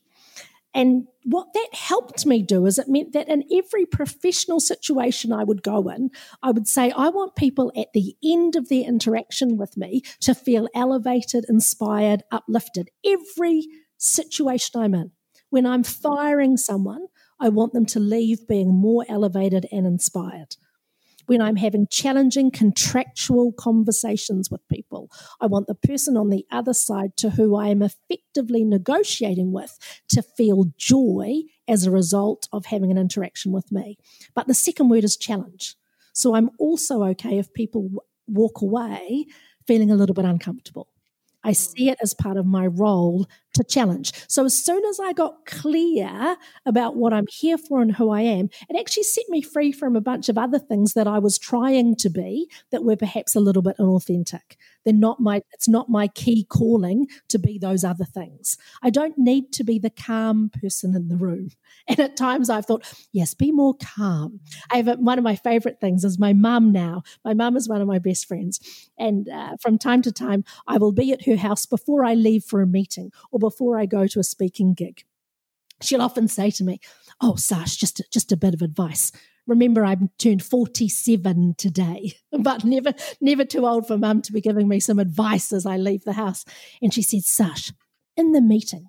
And 0.75 1.07
what 1.23 1.53
that 1.55 1.69
helped 1.73 2.27
me 2.27 2.43
do 2.43 2.67
is 2.67 2.79
it 2.79 2.89
meant 2.89 3.13
that 3.13 3.29
in 3.29 3.45
every 3.53 3.87
professional 3.87 4.59
situation 4.59 5.33
I 5.33 5.45
would 5.45 5.63
go 5.63 5.89
in, 5.89 6.11
I 6.43 6.51
would 6.51 6.67
say, 6.67 6.91
I 6.91 7.11
want 7.11 7.37
people 7.37 7.73
at 7.77 7.93
the 7.93 8.17
end 8.25 8.57
of 8.57 8.69
their 8.69 8.83
interaction 8.83 9.57
with 9.57 9.77
me 9.77 10.03
to 10.21 10.35
feel 10.35 10.69
elevated, 10.75 11.47
inspired, 11.49 12.25
uplifted. 12.33 12.91
Every 13.07 13.67
situation 13.99 14.81
I'm 14.81 14.95
in. 14.95 15.13
When 15.55 15.67
I'm 15.67 15.85
firing 15.85 16.57
someone, 16.57 17.07
I 17.39 17.49
want 17.49 17.75
them 17.75 17.87
to 17.87 18.01
leave 18.01 18.49
being 18.49 18.75
more 18.75 19.05
elevated 19.09 19.67
and 19.71 19.87
inspired. 19.87 20.57
When 21.27 21.41
I'm 21.41 21.55
having 21.55 21.87
challenging 21.89 22.51
contractual 22.51 23.53
conversations 23.53 24.51
with 24.51 24.67
people, 24.69 25.13
I 25.41 25.47
want 25.47 25.69
the 25.69 25.77
person 25.77 26.17
on 26.17 26.31
the 26.31 26.45
other 26.51 26.75
side 26.75 27.17
to 27.19 27.31
who 27.31 27.55
I 27.55 27.69
am 27.69 27.83
effectively 27.83 28.65
negotiating 28.65 29.53
with 29.53 29.79
to 30.09 30.23
feel 30.23 30.73
joy 30.77 31.43
as 31.69 31.87
a 31.87 31.93
result 31.93 32.49
of 32.53 32.67
having 32.67 32.91
an 32.91 32.99
interaction 32.99 33.53
with 33.53 33.71
me. 33.71 33.97
But 34.35 34.49
the 34.49 34.55
second 34.55 34.89
word 34.89 35.05
is 35.05 35.17
challenge. 35.17 35.77
So 36.13 36.35
I'm 36.35 36.51
also 36.59 37.05
okay 37.05 37.39
if 37.39 37.55
people 37.55 37.91
walk 38.27 38.61
away 38.61 39.27
feeling 39.69 39.93
a 39.93 39.95
little 39.95 40.15
bit 40.15 40.25
uncomfortable. 40.25 40.89
I 41.45 41.53
mm. 41.53 41.57
see 41.57 41.91
it 41.91 41.99
as 42.03 42.13
part 42.13 42.39
of 42.39 42.45
my 42.45 42.67
role 42.67 43.29
to 43.55 43.65
challenge. 43.65 44.13
So 44.29 44.45
as 44.45 44.57
soon 44.57 44.85
as 44.85 45.01
I 45.01 45.13
got 45.13 45.47
clear 45.47 46.37
about 46.67 46.97
what 46.97 47.13
I'm 47.13 47.27
here 47.29 47.59
for 47.59 47.81
and 47.81 47.95
who 47.95 48.11
I 48.11 48.21
am, 48.23 48.51
it 48.69 48.79
actually 48.79 49.05
set 49.05 49.25
me 49.29 49.43
free 49.43 49.73
from 49.73 49.97
a 49.97 50.01
bunch 50.01 50.29
of 50.29 50.39
other 50.39 50.59
things 50.59 50.95
that 50.95 51.07
I 51.07 51.19
was 51.19 51.39
trying 51.39 51.97
to 51.97 52.11
be 52.11 52.51
that 52.71 52.85
were 52.85 52.97
perhaps 52.97 53.35
a 53.35 53.41
little 53.41 53.63
bit 53.63 53.79
inauthentic. 53.79 54.57
They're 54.85 54.95
not 54.95 55.21
my 55.21 55.43
it's 55.53 55.69
not 55.69 55.89
my 55.89 56.09
key 56.09 56.45
calling 56.45 57.07
to 57.29 57.39
be 57.39 57.59
those 57.59 57.85
other 57.85 58.05
things. 58.05 58.57
I 58.83 58.91
don't 58.91 59.17
need 59.19 59.53
to 59.55 59.65
be 59.65 59.79
the 59.79 59.91
calm 59.91 60.51
person 60.51 60.95
in 60.95 61.09
the 61.09 61.17
room. 61.17 61.51
And 61.87 62.01
at 62.01 62.17
times 62.17 62.49
I've 62.49 62.65
thought, 62.65 62.91
yes, 63.13 63.35
be 63.35 63.53
more 63.53 63.75
calm. 63.75 64.41
I 64.71 64.77
have 64.79 64.89
a, 64.89 64.95
one 64.95 65.19
of 65.19 65.25
my 65.25 65.37
favorite 65.37 65.81
things 65.81 66.03
is 66.03 66.19
my 66.19 66.33
mum 66.33 66.73
now. 66.73 67.03
My 67.25 67.35
mum 67.35 67.57
is 67.57 67.69
one 67.69 67.83
of 67.83 67.87
my 67.89 67.99
best 67.99 68.27
friends. 68.27 68.59
And 68.97 69.29
uh, 69.29 69.57
from 69.61 69.77
time 69.77 70.01
to 70.03 70.13
time, 70.13 70.45
I 70.67 70.79
will 70.79 70.93
be 70.93 71.13
at 71.13 71.27
her 71.27 71.37
house 71.37 71.67
before 71.67 72.03
I 72.03 72.15
leave 72.15 72.43
for 72.43 72.63
a 72.63 72.67
meeting 72.67 73.13
or 73.31 73.39
before 73.39 73.79
I 73.79 73.85
go 73.85 74.07
to 74.07 74.19
a 74.19 74.25
speaking 74.25 74.73
gig. 74.73 75.05
She'll 75.83 76.01
often 76.01 76.29
say 76.29 76.51
to 76.53 76.65
me, 76.65 76.81
Oh, 77.21 77.37
Sash, 77.37 77.77
just 77.77 78.01
just 78.11 78.33
a 78.33 78.37
bit 78.37 78.55
of 78.55 78.63
advice. 78.63 79.13
Remember, 79.47 79.85
I'm 79.85 80.11
turned 80.19 80.43
47 80.43 81.55
today, 81.59 82.15
but 82.33 82.65
never, 82.65 82.95
never 83.21 83.45
too 83.45 83.67
old 83.67 83.87
for 83.87 83.99
mum 83.99 84.23
to 84.23 84.33
be 84.33 84.41
giving 84.41 84.69
me 84.69 84.81
some 84.81 84.99
advice 84.99 85.53
as 85.53 85.67
I 85.67 85.77
leave 85.77 86.05
the 86.05 86.15
house. 86.15 86.45
And 86.81 86.93
she 86.93 87.03
said, 87.03 87.25
Sash, 87.25 87.73
in 88.17 88.33
the 88.33 88.41
meeting, 88.41 88.89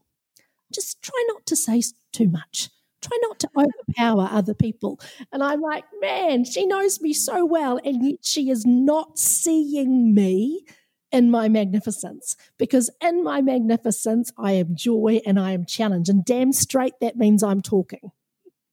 just 0.73 1.01
try 1.01 1.23
not 1.27 1.45
to 1.47 1.55
say 1.55 1.81
too 2.13 2.29
much. 2.29 2.69
Try 3.01 3.17
not 3.21 3.39
to 3.39 3.49
overpower 3.57 4.29
other 4.31 4.55
people. 4.55 4.99
And 5.31 5.43
I'm 5.43 5.61
like, 5.61 5.83
man, 6.01 6.43
she 6.43 6.65
knows 6.65 7.01
me 7.01 7.13
so 7.13 7.45
well, 7.45 7.79
and 7.83 8.03
yet 8.03 8.19
she 8.23 8.49
is 8.49 8.65
not 8.65 9.19
seeing 9.19 10.13
me 10.15 10.65
in 11.11 11.29
my 11.29 11.47
magnificence 11.47 12.35
because 12.57 12.89
in 13.01 13.23
my 13.23 13.41
magnificence, 13.41 14.31
I 14.37 14.53
am 14.53 14.75
joy 14.75 15.21
and 15.25 15.39
I 15.39 15.51
am 15.51 15.65
challenge. 15.65 16.09
And 16.09 16.25
damn 16.25 16.51
straight, 16.51 16.93
that 16.99 17.15
means 17.15 17.43
I'm 17.43 17.61
talking. 17.61 18.11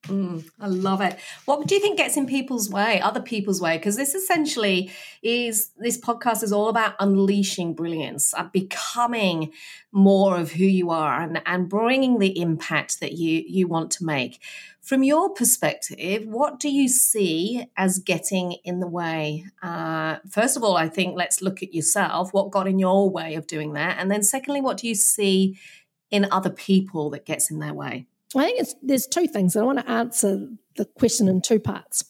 Mm, 0.05 0.45
I 0.59 0.67
love 0.67 1.01
it. 1.01 1.17
What 1.45 1.65
do 1.69 1.77
you 1.77 1.81
think 1.81 1.97
gets 1.97 2.17
in 2.17 2.27
people's 2.27 2.69
way, 2.69 3.01
other 3.01 3.21
people's 3.21 3.61
way? 3.61 3.79
Because 3.79 3.97
this 3.97 4.17
essentially 4.17 4.91
is 5.23 5.71
this 5.77 5.97
podcast 5.97 6.43
is 6.43 6.53
all 6.53 6.69
about 6.69 6.97
unleashing 6.99 7.75
brilliance, 7.75 8.35
uh, 8.35 8.49
becoming 8.53 9.53
more 9.93 10.39
of 10.39 10.53
who 10.53 10.65
you 10.65 10.91
are, 10.91 11.21
and 11.21 11.41
and 11.47 11.69
bringing 11.69 12.19
the 12.19 12.41
impact 12.41 12.99
that 12.99 13.13
you 13.13 13.45
you 13.47 13.69
want 13.69 13.93
to 13.93 14.05
make. 14.05 14.41
From 14.81 15.05
your 15.05 15.31
perspective, 15.31 16.27
what 16.27 16.59
do 16.59 16.69
you 16.69 16.89
see 16.89 17.69
as 17.77 18.01
getting 18.01 18.55
in 18.65 18.81
the 18.81 18.89
way? 18.89 19.45
Uh, 19.63 20.17
first 20.29 20.57
of 20.57 20.65
all, 20.65 20.77
I 20.77 20.89
think 20.89 21.17
let's 21.17 21.41
look 21.41 21.63
at 21.63 21.73
yourself. 21.73 22.35
What 22.35 22.51
got 22.51 22.67
in 22.67 22.81
your 22.81 23.09
way 23.09 23.37
of 23.37 23.47
doing 23.47 23.75
that? 23.75 23.99
And 24.01 24.11
then, 24.11 24.25
secondly, 24.25 24.61
what 24.61 24.79
do 24.79 24.89
you 24.89 24.97
see 24.97 25.57
in 26.11 26.27
other 26.33 26.51
people 26.51 27.11
that 27.11 27.25
gets 27.25 27.53
in 27.53 27.61
their 27.61 27.73
way? 27.73 28.09
I 28.41 28.45
think 28.45 28.69
there's 28.83 29.07
two 29.07 29.27
things. 29.27 29.53
That 29.53 29.61
I 29.61 29.67
want 29.67 29.81
to 29.81 29.91
answer 29.91 30.49
the 30.77 30.85
question 30.85 31.29
in 31.29 31.43
two 31.43 31.61
parts. 31.61 32.05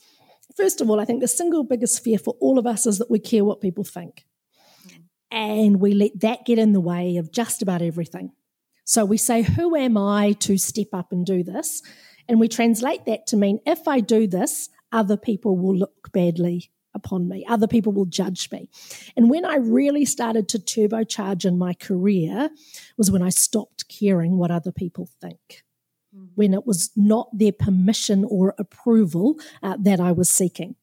First 0.56 0.80
of 0.80 0.90
all, 0.90 1.00
I 1.00 1.04
think 1.04 1.20
the 1.20 1.28
single 1.28 1.64
biggest 1.64 2.02
fear 2.04 2.18
for 2.18 2.34
all 2.40 2.58
of 2.58 2.66
us 2.66 2.86
is 2.86 2.98
that 2.98 3.10
we 3.10 3.18
care 3.18 3.44
what 3.44 3.60
people 3.60 3.84
think. 3.84 4.24
And 5.30 5.80
we 5.80 5.94
let 5.94 6.20
that 6.20 6.44
get 6.44 6.58
in 6.58 6.72
the 6.72 6.80
way 6.80 7.16
of 7.16 7.32
just 7.32 7.62
about 7.62 7.80
everything. 7.80 8.32
So 8.84 9.04
we 9.04 9.16
say, 9.16 9.42
Who 9.42 9.74
am 9.74 9.96
I 9.96 10.32
to 10.40 10.58
step 10.58 10.88
up 10.92 11.12
and 11.12 11.24
do 11.24 11.42
this? 11.42 11.82
And 12.28 12.38
we 12.38 12.48
translate 12.48 13.06
that 13.06 13.26
to 13.28 13.36
mean 13.36 13.60
if 13.66 13.88
I 13.88 14.00
do 14.00 14.26
this, 14.26 14.68
other 14.92 15.16
people 15.16 15.56
will 15.56 15.76
look 15.76 16.12
badly 16.12 16.70
upon 16.94 17.28
me. 17.28 17.44
Other 17.48 17.66
people 17.66 17.92
will 17.92 18.04
judge 18.04 18.50
me. 18.52 18.68
And 19.16 19.30
when 19.30 19.44
I 19.44 19.56
really 19.56 20.04
started 20.04 20.48
to 20.50 20.58
turbocharge 20.58 21.44
in 21.44 21.58
my 21.58 21.72
career 21.72 22.50
was 22.98 23.10
when 23.10 23.22
I 23.22 23.30
stopped 23.30 23.88
caring 23.88 24.36
what 24.36 24.50
other 24.50 24.72
people 24.72 25.08
think. 25.20 25.64
When 26.34 26.52
it 26.54 26.66
was 26.66 26.90
not 26.96 27.28
their 27.32 27.52
permission 27.52 28.24
or 28.28 28.54
approval 28.58 29.38
uh, 29.62 29.76
that 29.80 30.00
I 30.00 30.12
was 30.12 30.28
seeking. 30.28 30.76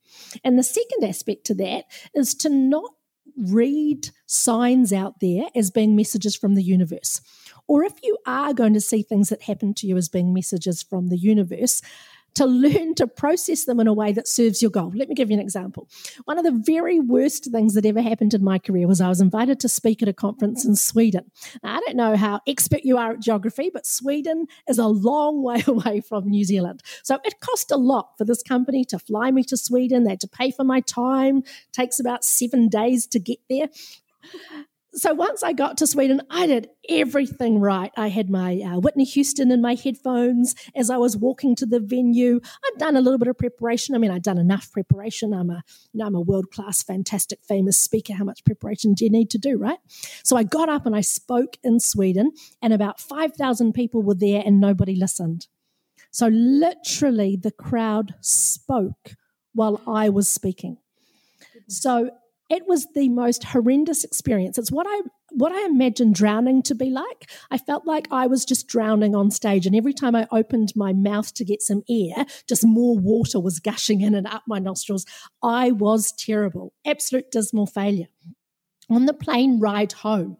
And 0.43 0.57
the 0.57 0.63
second 0.63 1.03
aspect 1.03 1.45
to 1.45 1.53
that 1.55 1.85
is 2.15 2.33
to 2.35 2.49
not 2.49 2.91
read 3.37 4.09
signs 4.25 4.91
out 4.91 5.19
there 5.19 5.45
as 5.55 5.71
being 5.71 5.95
messages 5.95 6.35
from 6.35 6.55
the 6.55 6.63
universe. 6.63 7.21
Or 7.67 7.83
if 7.83 7.93
you 8.03 8.17
are 8.25 8.53
going 8.53 8.73
to 8.73 8.81
see 8.81 9.03
things 9.03 9.29
that 9.29 9.43
happen 9.43 9.73
to 9.75 9.87
you 9.87 9.95
as 9.97 10.09
being 10.09 10.33
messages 10.33 10.81
from 10.81 11.09
the 11.09 11.17
universe, 11.17 11.81
to 12.39 12.45
learn 12.45 12.95
to 12.95 13.05
process 13.05 13.65
them 13.65 13.81
in 13.81 13.87
a 13.87 13.93
way 13.93 14.13
that 14.13 14.25
serves 14.25 14.61
your 14.61 14.71
goal. 14.71 14.93
Let 14.95 15.09
me 15.09 15.15
give 15.15 15.29
you 15.29 15.33
an 15.33 15.41
example. 15.41 15.89
One 16.23 16.37
of 16.37 16.45
the 16.45 16.57
very 16.65 16.97
worst 16.97 17.51
things 17.51 17.73
that 17.73 17.85
ever 17.85 18.01
happened 18.01 18.33
in 18.33 18.41
my 18.41 18.59
career 18.59 18.87
was 18.87 19.01
I 19.01 19.09
was 19.09 19.19
invited 19.19 19.59
to 19.59 19.67
speak 19.67 20.01
at 20.01 20.07
a 20.07 20.13
conference 20.13 20.63
in 20.63 20.77
Sweden. 20.77 21.29
Now, 21.61 21.75
I 21.75 21.81
don't 21.81 21.97
know 21.97 22.15
how 22.15 22.39
expert 22.47 22.85
you 22.85 22.97
are 22.97 23.11
at 23.11 23.19
geography, 23.19 23.69
but 23.73 23.85
Sweden 23.85 24.47
is 24.69 24.77
a 24.77 24.87
long 24.87 25.43
way 25.49 25.61
away 25.67 25.99
from 25.99 26.29
New 26.29 26.45
Zealand. 26.45 26.81
So 27.03 27.17
it 27.25 27.41
cost 27.41 27.71
a 27.71 27.77
lot 27.77 28.17
for 28.17 28.23
this 28.23 28.41
company 28.41 28.85
to 28.85 28.99
fly 28.99 29.31
me 29.31 29.43
to 29.43 29.57
Sweden. 29.57 30.05
They 30.05 30.11
had 30.11 30.21
to 30.21 30.29
pay 30.29 30.51
for 30.51 30.63
my 30.63 30.79
time. 30.79 31.39
It 31.39 31.73
takes 31.73 31.99
about 31.99 32.23
seven 32.23 32.69
days 32.69 33.05
to 33.07 33.19
get 33.19 33.39
there 33.49 33.67
so 34.93 35.13
once 35.13 35.43
I 35.43 35.53
got 35.53 35.77
to 35.77 35.87
Sweden, 35.87 36.21
I 36.29 36.47
did 36.47 36.69
everything 36.87 37.59
right. 37.59 37.91
I 37.95 38.09
had 38.09 38.29
my 38.29 38.59
uh, 38.59 38.79
Whitney 38.79 39.03
Houston 39.03 39.51
in 39.51 39.61
my 39.61 39.75
headphones 39.75 40.55
as 40.75 40.89
I 40.89 40.97
was 40.97 41.15
walking 41.15 41.55
to 41.57 41.65
the 41.65 41.79
venue. 41.79 42.39
I'd 42.65 42.79
done 42.79 42.95
a 42.95 43.01
little 43.01 43.19
bit 43.19 43.27
of 43.27 43.37
preparation. 43.37 43.93
I 43.93 43.99
mean, 43.99 44.09
I'd 44.09 44.23
done 44.23 44.39
enough 44.39 44.71
preparation. 44.71 45.33
I'm 45.33 45.49
a, 45.49 45.63
you 45.93 45.99
know, 45.99 46.07
I'm 46.07 46.15
a 46.15 46.21
world 46.21 46.51
class, 46.51 46.81
fantastic, 46.81 47.39
famous 47.43 47.77
speaker. 47.77 48.13
How 48.13 48.23
much 48.23 48.43
preparation 48.43 48.93
do 48.93 49.05
you 49.05 49.11
need 49.11 49.29
to 49.31 49.37
do, 49.37 49.57
right? 49.57 49.77
So 50.23 50.37
I 50.37 50.43
got 50.43 50.69
up 50.69 50.85
and 50.85 50.95
I 50.95 51.01
spoke 51.01 51.57
in 51.63 51.79
Sweden, 51.79 52.31
and 52.61 52.73
about 52.73 52.99
five 52.99 53.33
thousand 53.35 53.73
people 53.73 54.01
were 54.01 54.15
there, 54.15 54.41
and 54.45 54.59
nobody 54.59 54.95
listened. 54.95 55.47
So 56.11 56.27
literally, 56.27 57.35
the 57.35 57.51
crowd 57.51 58.15
spoke 58.21 59.15
while 59.53 59.81
I 59.87 60.09
was 60.09 60.27
speaking. 60.27 60.77
So 61.67 62.11
it 62.49 62.67
was 62.67 62.87
the 62.95 63.09
most 63.09 63.43
horrendous 63.43 64.03
experience. 64.03 64.57
It's 64.57 64.71
what 64.71 64.87
I 64.89 65.01
what 65.31 65.51
I 65.51 65.65
imagined 65.65 66.15
drowning 66.15 66.63
to 66.63 66.73
be 66.75 66.89
like. 66.89 67.29
I 67.51 67.59
felt 67.59 67.85
like 67.85 68.07
I 68.09 68.25
was 68.25 68.45
just 68.45 68.67
drowning 68.67 69.15
on 69.15 69.29
stage, 69.29 69.67
and 69.67 69.75
every 69.75 69.93
time 69.93 70.15
I 70.15 70.27
opened 70.31 70.73
my 70.75 70.91
mouth 70.91 71.33
to 71.35 71.45
get 71.45 71.61
some 71.61 71.83
air, 71.89 72.25
just 72.47 72.65
more 72.65 72.97
water 72.97 73.39
was 73.39 73.59
gushing 73.59 74.01
in 74.01 74.15
and 74.15 74.27
up 74.27 74.43
my 74.47 74.59
nostrils. 74.59 75.05
I 75.43 75.71
was 75.71 76.11
terrible, 76.13 76.73
absolute 76.85 77.31
dismal 77.31 77.67
failure. 77.67 78.07
On 78.89 79.05
the 79.05 79.13
plane 79.13 79.59
ride 79.59 79.91
home, 79.91 80.37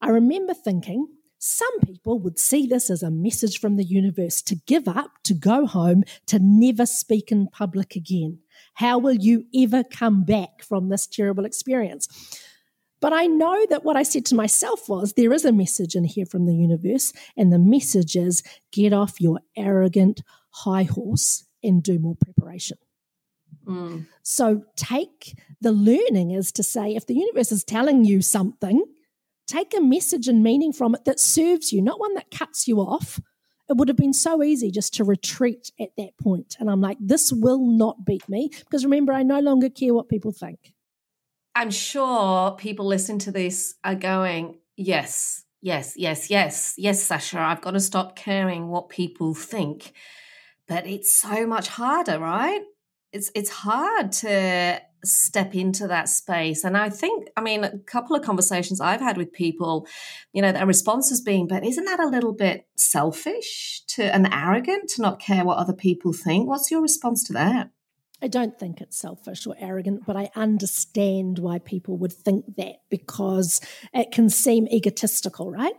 I 0.00 0.10
remember 0.10 0.54
thinking, 0.54 1.08
some 1.42 1.80
people 1.80 2.20
would 2.20 2.38
see 2.38 2.66
this 2.66 2.90
as 2.90 3.02
a 3.02 3.10
message 3.10 3.58
from 3.58 3.76
the 3.76 3.84
universe 3.84 4.42
to 4.42 4.56
give 4.66 4.86
up, 4.86 5.10
to 5.24 5.34
go 5.34 5.66
home, 5.66 6.04
to 6.26 6.38
never 6.38 6.86
speak 6.86 7.32
in 7.32 7.48
public 7.48 7.96
again. 7.96 8.38
How 8.80 8.96
will 8.96 9.14
you 9.14 9.44
ever 9.54 9.84
come 9.84 10.24
back 10.24 10.62
from 10.62 10.88
this 10.88 11.06
terrible 11.06 11.44
experience? 11.44 12.08
But 13.02 13.12
I 13.12 13.26
know 13.26 13.66
that 13.68 13.84
what 13.84 13.98
I 13.98 14.02
said 14.02 14.24
to 14.26 14.34
myself 14.34 14.88
was 14.88 15.12
there 15.12 15.34
is 15.34 15.44
a 15.44 15.52
message 15.52 15.94
in 15.94 16.04
here 16.04 16.24
from 16.24 16.46
the 16.46 16.54
universe, 16.54 17.12
and 17.36 17.52
the 17.52 17.58
message 17.58 18.16
is 18.16 18.42
get 18.72 18.94
off 18.94 19.20
your 19.20 19.40
arrogant 19.54 20.22
high 20.48 20.84
horse 20.84 21.44
and 21.62 21.82
do 21.82 21.98
more 21.98 22.16
preparation. 22.24 22.78
Mm. 23.66 24.06
So 24.22 24.64
take 24.76 25.38
the 25.60 25.72
learning 25.72 26.30
is 26.30 26.50
to 26.52 26.62
say 26.62 26.94
if 26.94 27.06
the 27.06 27.16
universe 27.16 27.52
is 27.52 27.64
telling 27.64 28.06
you 28.06 28.22
something, 28.22 28.82
take 29.46 29.76
a 29.76 29.82
message 29.82 30.26
and 30.26 30.42
meaning 30.42 30.72
from 30.72 30.94
it 30.94 31.04
that 31.04 31.20
serves 31.20 31.70
you, 31.70 31.82
not 31.82 32.00
one 32.00 32.14
that 32.14 32.30
cuts 32.30 32.66
you 32.66 32.78
off, 32.78 33.20
it 33.70 33.76
would 33.76 33.88
have 33.88 33.96
been 33.96 34.12
so 34.12 34.42
easy 34.42 34.70
just 34.70 34.94
to 34.94 35.04
retreat 35.04 35.70
at 35.78 35.90
that 35.96 36.18
point. 36.18 36.56
And 36.58 36.68
I'm 36.68 36.80
like, 36.80 36.98
this 37.00 37.32
will 37.32 37.64
not 37.64 38.04
beat 38.04 38.28
me 38.28 38.50
because 38.58 38.84
remember, 38.84 39.12
I 39.12 39.22
no 39.22 39.38
longer 39.38 39.70
care 39.70 39.94
what 39.94 40.08
people 40.08 40.32
think. 40.32 40.74
I'm 41.54 41.70
sure 41.70 42.52
people 42.52 42.86
listen 42.86 43.20
to 43.20 43.32
this 43.32 43.76
are 43.84 43.94
going, 43.94 44.58
yes, 44.76 45.44
yes, 45.62 45.94
yes, 45.96 46.30
yes, 46.30 46.74
yes, 46.76 47.02
Sacha, 47.02 47.38
I've 47.38 47.60
got 47.60 47.72
to 47.72 47.80
stop 47.80 48.16
caring 48.16 48.68
what 48.68 48.88
people 48.88 49.34
think. 49.34 49.92
But 50.66 50.86
it's 50.86 51.12
so 51.12 51.46
much 51.46 51.68
harder, 51.68 52.18
right? 52.18 52.62
It's 53.12 53.30
it's 53.34 53.50
hard 53.50 54.12
to 54.12 54.80
step 55.04 55.54
into 55.54 55.86
that 55.88 56.08
space. 56.08 56.64
And 56.64 56.76
I 56.76 56.90
think, 56.90 57.28
I 57.36 57.40
mean, 57.40 57.64
a 57.64 57.78
couple 57.78 58.16
of 58.16 58.22
conversations 58.22 58.80
I've 58.80 59.00
had 59.00 59.16
with 59.16 59.32
people, 59.32 59.86
you 60.32 60.42
know, 60.42 60.52
their 60.52 60.66
response 60.66 61.10
has 61.10 61.20
been, 61.20 61.46
but 61.46 61.64
isn't 61.64 61.84
that 61.84 62.00
a 62.00 62.08
little 62.08 62.32
bit 62.32 62.66
selfish 62.76 63.82
to 63.88 64.14
and 64.14 64.28
arrogant 64.32 64.90
to 64.90 65.02
not 65.02 65.20
care 65.20 65.44
what 65.44 65.58
other 65.58 65.72
people 65.72 66.12
think? 66.12 66.48
What's 66.48 66.70
your 66.70 66.82
response 66.82 67.24
to 67.24 67.32
that? 67.34 67.70
I 68.22 68.28
don't 68.28 68.58
think 68.58 68.80
it's 68.80 68.98
selfish 68.98 69.46
or 69.46 69.56
arrogant, 69.58 70.04
but 70.06 70.14
I 70.14 70.30
understand 70.36 71.38
why 71.38 71.58
people 71.58 71.96
would 71.98 72.12
think 72.12 72.44
that 72.56 72.82
because 72.90 73.60
it 73.94 74.12
can 74.12 74.28
seem 74.28 74.68
egotistical, 74.68 75.50
right? 75.50 75.72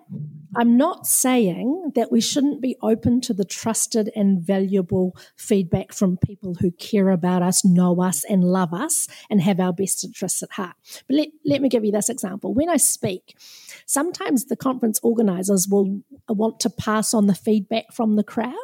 I'm 0.56 0.76
not 0.76 1.06
saying 1.06 1.92
that 1.96 2.12
we 2.12 2.20
shouldn't 2.20 2.60
be 2.60 2.76
open 2.82 3.22
to 3.22 3.34
the 3.34 3.46
trusted 3.46 4.12
and 4.16 4.42
valuable 4.42 5.16
feedback 5.36 5.94
from 5.94 6.18
people 6.18 6.56
who 6.56 6.72
care 6.72 7.10
about 7.10 7.44
us, 7.44 7.64
know 7.64 8.02
us, 8.02 8.24
and 8.26 8.44
love 8.44 8.74
us, 8.74 9.08
and 9.30 9.40
have 9.42 9.60
our 9.60 9.74
best 9.74 10.04
interests 10.04 10.42
at 10.42 10.52
heart. 10.54 10.76
But 11.08 11.18
let, 11.18 11.28
let 11.46 11.62
me 11.62 11.70
give 11.70 11.86
you 11.86 11.92
this 11.92 12.10
example. 12.10 12.56
When 12.56 12.70
I 12.70 12.78
speak, 12.78 13.38
sometimes 13.86 14.46
the 14.46 14.56
conference 14.56 15.00
organizers 15.04 15.68
will 15.70 16.02
want 16.28 16.60
to 16.62 16.72
pass 16.72 17.14
on 17.14 17.28
the 17.28 17.36
feedback 17.36 17.94
from 17.94 18.16
the 18.16 18.24
crowd, 18.24 18.56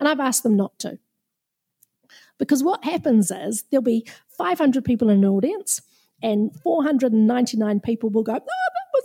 and 0.00 0.08
I've 0.08 0.20
asked 0.20 0.44
them 0.44 0.56
not 0.56 0.78
to. 0.80 0.98
Because 2.42 2.64
what 2.64 2.84
happens 2.84 3.30
is 3.30 3.62
there'll 3.70 3.84
be 3.84 4.04
500 4.36 4.84
people 4.84 5.10
in 5.10 5.18
an 5.18 5.30
audience, 5.30 5.80
and 6.24 6.50
499 6.64 7.78
people 7.78 8.10
will 8.10 8.24
go, 8.24 8.32
Oh, 8.32 8.36
that 8.36 8.88
was 8.92 9.04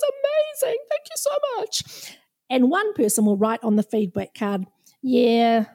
amazing. 0.63 0.80
Thank 0.89 1.04
you 1.06 1.15
so 1.17 1.30
much. 1.56 2.17
And 2.50 2.71
one 2.71 2.93
person 2.93 3.26
will 3.26 3.38
write 3.38 3.63
on 3.63 3.76
the 3.76 3.84
feedback 3.84 4.34
card, 4.34 4.65
Yeah, 5.04 5.65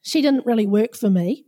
she 0.00 0.22
didn't 0.22 0.46
really 0.46 0.68
work 0.68 0.94
for 0.94 1.10
me. 1.10 1.44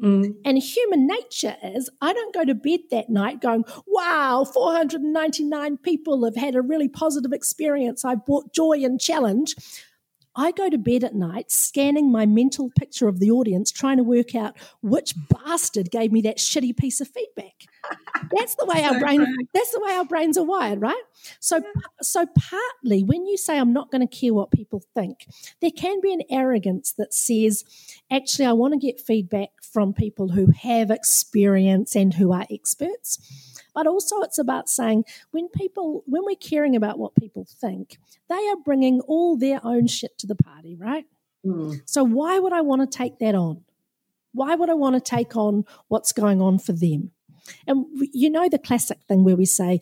Mm. 0.00 0.36
And 0.44 0.56
human 0.56 1.08
nature 1.08 1.56
is, 1.64 1.90
I 2.00 2.12
don't 2.12 2.32
go 2.32 2.44
to 2.44 2.54
bed 2.54 2.82
that 2.92 3.10
night 3.10 3.40
going, 3.40 3.64
wow, 3.88 4.44
499 4.44 5.78
people 5.78 6.24
have 6.26 6.36
had 6.36 6.54
a 6.54 6.62
really 6.62 6.88
positive 6.88 7.32
experience. 7.32 8.04
I've 8.04 8.24
brought 8.24 8.54
joy 8.54 8.84
and 8.84 9.00
challenge. 9.00 9.56
I 10.36 10.52
go 10.52 10.70
to 10.70 10.78
bed 10.78 11.04
at 11.04 11.14
night 11.14 11.50
scanning 11.50 12.12
my 12.12 12.26
mental 12.26 12.70
picture 12.78 13.08
of 13.08 13.18
the 13.18 13.30
audience, 13.30 13.70
trying 13.70 13.96
to 13.96 14.02
work 14.02 14.34
out 14.34 14.56
which 14.82 15.14
bastard 15.28 15.90
gave 15.90 16.12
me 16.12 16.20
that 16.22 16.38
shitty 16.38 16.76
piece 16.76 17.00
of 17.00 17.08
feedback. 17.08 17.54
That's 18.36 18.54
the 18.56 18.66
way 18.66 18.84
our 18.84 18.98
brain. 18.98 19.24
That's 19.54 19.72
the 19.72 19.80
way 19.80 19.92
our 19.92 20.04
brains 20.04 20.36
are 20.36 20.44
wired, 20.44 20.80
right? 20.80 21.02
So, 21.40 21.60
so 22.02 22.26
partly 22.38 23.02
when 23.02 23.26
you 23.26 23.36
say 23.36 23.58
I'm 23.58 23.72
not 23.72 23.90
going 23.90 24.06
to 24.06 24.16
care 24.16 24.34
what 24.34 24.50
people 24.50 24.82
think, 24.94 25.26
there 25.60 25.70
can 25.70 26.00
be 26.00 26.12
an 26.12 26.22
arrogance 26.30 26.92
that 26.98 27.14
says, 27.14 27.64
actually, 28.10 28.46
I 28.46 28.52
want 28.52 28.74
to 28.74 28.78
get 28.78 29.00
feedback 29.00 29.50
from 29.62 29.92
people 29.92 30.28
who 30.28 30.50
have 30.50 30.90
experience 30.90 31.94
and 31.94 32.14
who 32.14 32.32
are 32.32 32.46
experts. 32.50 33.18
But 33.78 33.86
also, 33.86 34.22
it's 34.22 34.38
about 34.38 34.68
saying 34.68 35.04
when 35.30 35.46
people, 35.50 36.02
when 36.06 36.24
we're 36.24 36.34
caring 36.34 36.74
about 36.74 36.98
what 36.98 37.14
people 37.14 37.46
think, 37.48 37.96
they 38.28 38.48
are 38.48 38.56
bringing 38.56 38.98
all 39.02 39.36
their 39.36 39.64
own 39.64 39.86
shit 39.86 40.18
to 40.18 40.26
the 40.26 40.34
party, 40.34 40.74
right? 40.74 41.04
Mm. 41.46 41.80
So, 41.84 42.02
why 42.02 42.40
would 42.40 42.52
I 42.52 42.60
want 42.60 42.80
to 42.82 42.98
take 42.98 43.20
that 43.20 43.36
on? 43.36 43.62
Why 44.32 44.56
would 44.56 44.68
I 44.68 44.74
want 44.74 44.96
to 44.96 45.00
take 45.00 45.36
on 45.36 45.64
what's 45.86 46.10
going 46.10 46.42
on 46.42 46.58
for 46.58 46.72
them? 46.72 47.12
And 47.68 47.86
you 48.12 48.30
know, 48.30 48.48
the 48.48 48.58
classic 48.58 48.98
thing 49.06 49.22
where 49.22 49.36
we 49.36 49.44
say, 49.44 49.78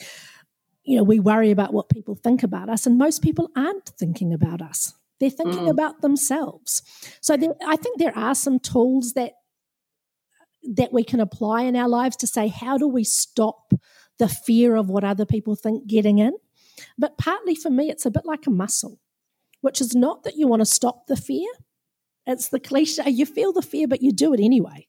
you 0.84 0.98
know, 0.98 1.02
we 1.02 1.18
worry 1.18 1.50
about 1.50 1.72
what 1.72 1.88
people 1.88 2.16
think 2.16 2.42
about 2.42 2.68
us, 2.68 2.84
and 2.84 2.98
most 2.98 3.22
people 3.22 3.50
aren't 3.56 3.88
thinking 3.98 4.34
about 4.34 4.60
us. 4.60 4.92
They're 5.20 5.30
thinking 5.30 5.64
mm. 5.64 5.70
about 5.70 6.02
themselves. 6.02 6.82
So 7.22 7.38
there, 7.38 7.54
I 7.66 7.76
think 7.76 7.98
there 7.98 8.14
are 8.14 8.34
some 8.34 8.58
tools 8.58 9.14
that 9.14 9.36
that 10.74 10.92
we 10.92 11.04
can 11.04 11.20
apply 11.20 11.62
in 11.62 11.76
our 11.76 11.88
lives 11.88 12.16
to 12.16 12.26
say, 12.26 12.48
how 12.48 12.78
do 12.78 12.88
we 12.88 13.04
stop 13.04 13.72
the 14.18 14.28
fear 14.28 14.76
of 14.76 14.88
what 14.88 15.04
other 15.04 15.26
people 15.26 15.54
think 15.54 15.86
getting 15.86 16.18
in? 16.18 16.32
But 16.98 17.18
partly 17.18 17.54
for 17.54 17.70
me, 17.70 17.90
it's 17.90 18.06
a 18.06 18.10
bit 18.10 18.24
like 18.24 18.46
a 18.46 18.50
muscle, 18.50 19.00
which 19.60 19.80
is 19.80 19.94
not 19.94 20.24
that 20.24 20.36
you 20.36 20.46
want 20.46 20.60
to 20.60 20.66
stop 20.66 21.06
the 21.06 21.16
fear. 21.16 21.48
It's 22.26 22.48
the 22.48 22.60
cliche 22.60 23.08
you 23.08 23.24
feel 23.24 23.52
the 23.52 23.62
fear, 23.62 23.86
but 23.86 24.02
you 24.02 24.12
do 24.12 24.34
it 24.34 24.40
anyway. 24.40 24.88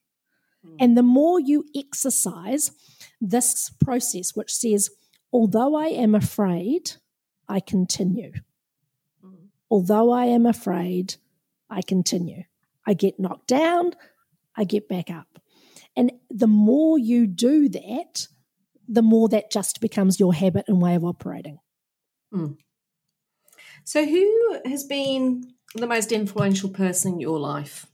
Mm. 0.66 0.76
And 0.80 0.96
the 0.96 1.02
more 1.02 1.38
you 1.38 1.64
exercise 1.74 2.72
this 3.20 3.70
process, 3.80 4.34
which 4.34 4.52
says, 4.52 4.90
although 5.32 5.76
I 5.76 5.86
am 5.86 6.14
afraid, 6.14 6.92
I 7.48 7.60
continue. 7.60 8.32
Mm. 9.24 9.48
Although 9.70 10.10
I 10.10 10.26
am 10.26 10.46
afraid, 10.46 11.14
I 11.70 11.82
continue. 11.82 12.44
I 12.86 12.94
get 12.94 13.20
knocked 13.20 13.46
down, 13.46 13.92
I 14.56 14.64
get 14.64 14.88
back 14.88 15.10
up. 15.10 15.37
And 15.98 16.12
the 16.30 16.46
more 16.46 16.96
you 16.96 17.26
do 17.26 17.68
that, 17.70 18.28
the 18.86 19.02
more 19.02 19.28
that 19.30 19.50
just 19.50 19.80
becomes 19.80 20.20
your 20.20 20.32
habit 20.32 20.66
and 20.68 20.80
way 20.80 20.94
of 20.94 21.04
operating. 21.04 21.58
Mm. 22.32 22.56
So, 23.82 24.06
who 24.06 24.60
has 24.64 24.84
been 24.84 25.42
the 25.74 25.88
most 25.88 26.12
influential 26.12 26.70
person 26.70 27.14
in 27.14 27.20
your 27.20 27.40
life? 27.40 27.86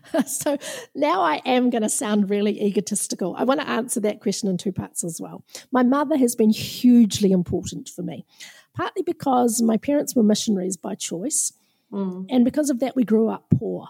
so 0.26 0.58
now 0.92 1.22
I 1.22 1.40
am 1.44 1.70
going 1.70 1.82
to 1.82 1.88
sound 1.88 2.30
really 2.30 2.60
egotistical. 2.60 3.36
I 3.38 3.44
want 3.44 3.60
to 3.60 3.68
answer 3.68 4.00
that 4.00 4.20
question 4.20 4.48
in 4.48 4.58
two 4.58 4.72
parts 4.72 5.04
as 5.04 5.20
well. 5.20 5.44
My 5.70 5.84
mother 5.84 6.16
has 6.16 6.34
been 6.34 6.50
hugely 6.50 7.30
important 7.30 7.88
for 7.88 8.02
me, 8.02 8.26
partly 8.74 9.02
because 9.02 9.62
my 9.62 9.76
parents 9.76 10.16
were 10.16 10.24
missionaries 10.24 10.76
by 10.76 10.96
choice, 10.96 11.52
mm. 11.92 12.26
and 12.28 12.44
because 12.44 12.70
of 12.70 12.80
that, 12.80 12.96
we 12.96 13.04
grew 13.04 13.28
up 13.28 13.44
poor. 13.56 13.86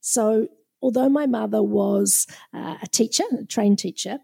So, 0.00 0.48
although 0.82 1.08
my 1.08 1.26
mother 1.26 1.62
was 1.62 2.26
uh, 2.54 2.76
a 2.82 2.86
teacher, 2.86 3.24
a 3.38 3.44
trained 3.44 3.78
teacher, 3.78 4.18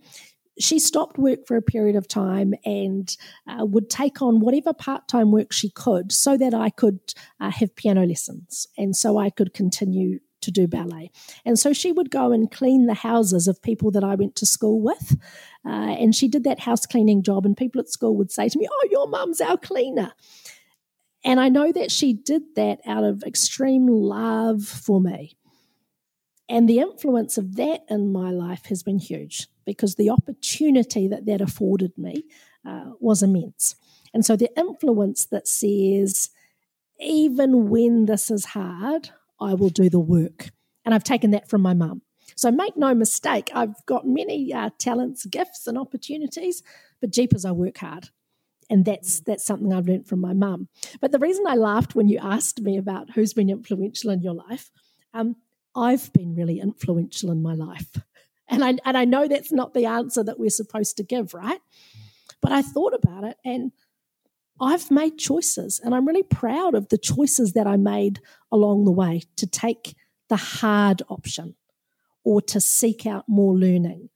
she 0.59 0.79
stopped 0.79 1.19
work 1.19 1.47
for 1.47 1.57
a 1.57 1.63
period 1.63 1.97
of 1.97 2.07
time 2.07 2.55
and 2.65 3.17
uh, 3.49 3.65
would 3.65 3.89
take 3.89 4.21
on 4.21 4.41
whatever 4.41 4.73
part 4.73 5.09
time 5.09 5.33
work 5.33 5.53
she 5.53 5.71
could 5.71 6.13
so 6.13 6.37
that 6.37 6.55
I 6.55 6.71
could 6.71 7.01
uh, 7.41 7.51
have 7.51 7.75
piano 7.75 8.05
lessons 8.05 8.67
and 8.77 8.95
so 8.95 9.19
I 9.19 9.31
could 9.31 9.55
continue 9.55 10.21
to 10.43 10.51
do 10.51 10.67
ballet. 10.67 11.11
And 11.45 11.59
so 11.59 11.73
she 11.73 11.93
would 11.93 12.11
go 12.11 12.33
and 12.33 12.51
clean 12.51 12.87
the 12.87 12.95
houses 12.95 13.49
of 13.49 13.63
people 13.63 13.91
that 13.93 14.05
I 14.05 14.15
went 14.15 14.37
to 14.37 14.47
school 14.47 14.81
with. 14.81 15.17
Uh, 15.65 15.71
and 15.71 16.15
she 16.15 16.29
did 16.29 16.45
that 16.45 16.61
house 16.61 16.85
cleaning 16.85 17.23
job, 17.23 17.47
and 17.47 17.57
people 17.57 17.81
at 17.81 17.89
school 17.89 18.17
would 18.17 18.33
say 18.33 18.49
to 18.49 18.59
me, 18.59 18.69
Oh, 18.71 18.89
your 18.91 19.07
mum's 19.07 19.41
our 19.41 19.57
cleaner. 19.57 20.13
And 21.25 21.39
I 21.39 21.49
know 21.49 21.71
that 21.71 21.93
she 21.93 22.13
did 22.13 22.43
that 22.57 22.81
out 22.85 23.05
of 23.05 23.23
extreme 23.23 23.87
love 23.87 24.65
for 24.65 25.01
me. 25.01 25.37
And 26.53 26.69
the 26.69 26.81
influence 26.81 27.39
of 27.39 27.57
that 27.57 27.81
in 27.89 28.13
my 28.13 28.31
life 28.31 28.67
has 28.67 28.83
been 28.83 28.99
huge 28.99 29.49
because 29.65 29.95
the 29.95 30.11
opportunity 30.11 31.09
that 31.09 31.25
that 31.25 31.41
afforded 31.41 31.97
me 31.97 32.25
uh, 32.69 32.91
was 33.01 33.23
immense. 33.23 33.75
And 34.13 34.23
so 34.23 34.37
the 34.37 34.51
influence 34.55 35.25
that 35.25 35.49
says, 35.49 36.29
even 37.01 37.71
when 37.71 38.05
this 38.05 38.31
is 38.31 38.45
hard, 38.45 39.09
I 39.41 39.55
will 39.55 39.71
do 39.71 39.89
the 39.89 39.99
work. 39.99 40.51
And 40.85 40.95
I've 40.95 41.05
taken 41.05 41.31
that 41.31 41.49
from 41.49 41.63
my 41.63 41.73
mum. 41.73 42.03
So 42.37 42.51
make 42.51 42.77
no 42.77 42.95
mistake, 42.95 43.51
I've 43.55 43.87
got 43.87 44.07
many 44.07 44.53
uh, 44.53 44.69
talents, 44.79 45.25
gifts, 45.25 45.67
and 45.67 45.79
opportunities, 45.79 46.63
but 47.01 47.13
jeepers, 47.13 47.47
I 47.47 47.53
work 47.53 47.79
hard. 47.79 48.11
And 48.69 48.85
that's 48.85 49.21
that's 49.21 49.47
something 49.47 49.73
I've 49.73 49.89
learned 49.89 50.07
from 50.07 50.21
my 50.21 50.35
mum. 50.35 50.69
But 51.01 51.13
the 51.13 51.19
reason 51.19 51.47
I 51.49 51.55
laughed 51.55 51.95
when 51.95 52.09
you 52.09 52.19
asked 52.19 52.61
me 52.61 52.77
about 52.77 53.13
who's 53.13 53.33
been 53.33 53.49
influential 53.49 54.11
in 54.11 54.21
your 54.21 54.35
life, 54.35 54.71
um, 55.15 55.37
I've 55.75 56.13
been 56.13 56.35
really 56.35 56.61
influential 56.61 57.31
in 57.31 57.43
my 57.43 57.55
life. 57.55 57.91
And 58.49 58.65
I, 58.65 58.75
and 58.85 58.97
I 58.97 59.05
know 59.05 59.29
that's 59.29 59.53
not 59.53 59.73
the 59.73 59.87
answer 59.87 60.23
that 60.23 60.39
we're 60.39 60.51
supposed 60.51 60.97
to 60.99 61.03
give, 61.03 61.33
right? 61.33 61.61
But 62.41 62.53
I 62.53 62.61
thought 62.61 62.93
about 62.93 63.25
it 63.25 63.39
and 63.45 63.73
I've 64.61 64.91
made 64.91 65.19
choices 65.19 65.81
and 65.83 65.95
I'm 65.95 66.07
really 66.07 66.23
proud 66.23 66.75
of 66.75 66.89
the 66.89 66.99
choices 66.99 67.55
that 67.55 67.67
I 67.67 67.77
made 67.77 68.21
along 68.51 68.85
the 68.85 68.93
way 68.93 69.23
to 69.37 69.47
take 69.47 69.97
the 70.29 70.37
hard 70.37 71.03
option 71.09 71.55
or 72.25 72.41
to 72.43 72.61
seek 72.61 73.07
out 73.07 73.25
more 73.29 73.57
learning 73.57 74.11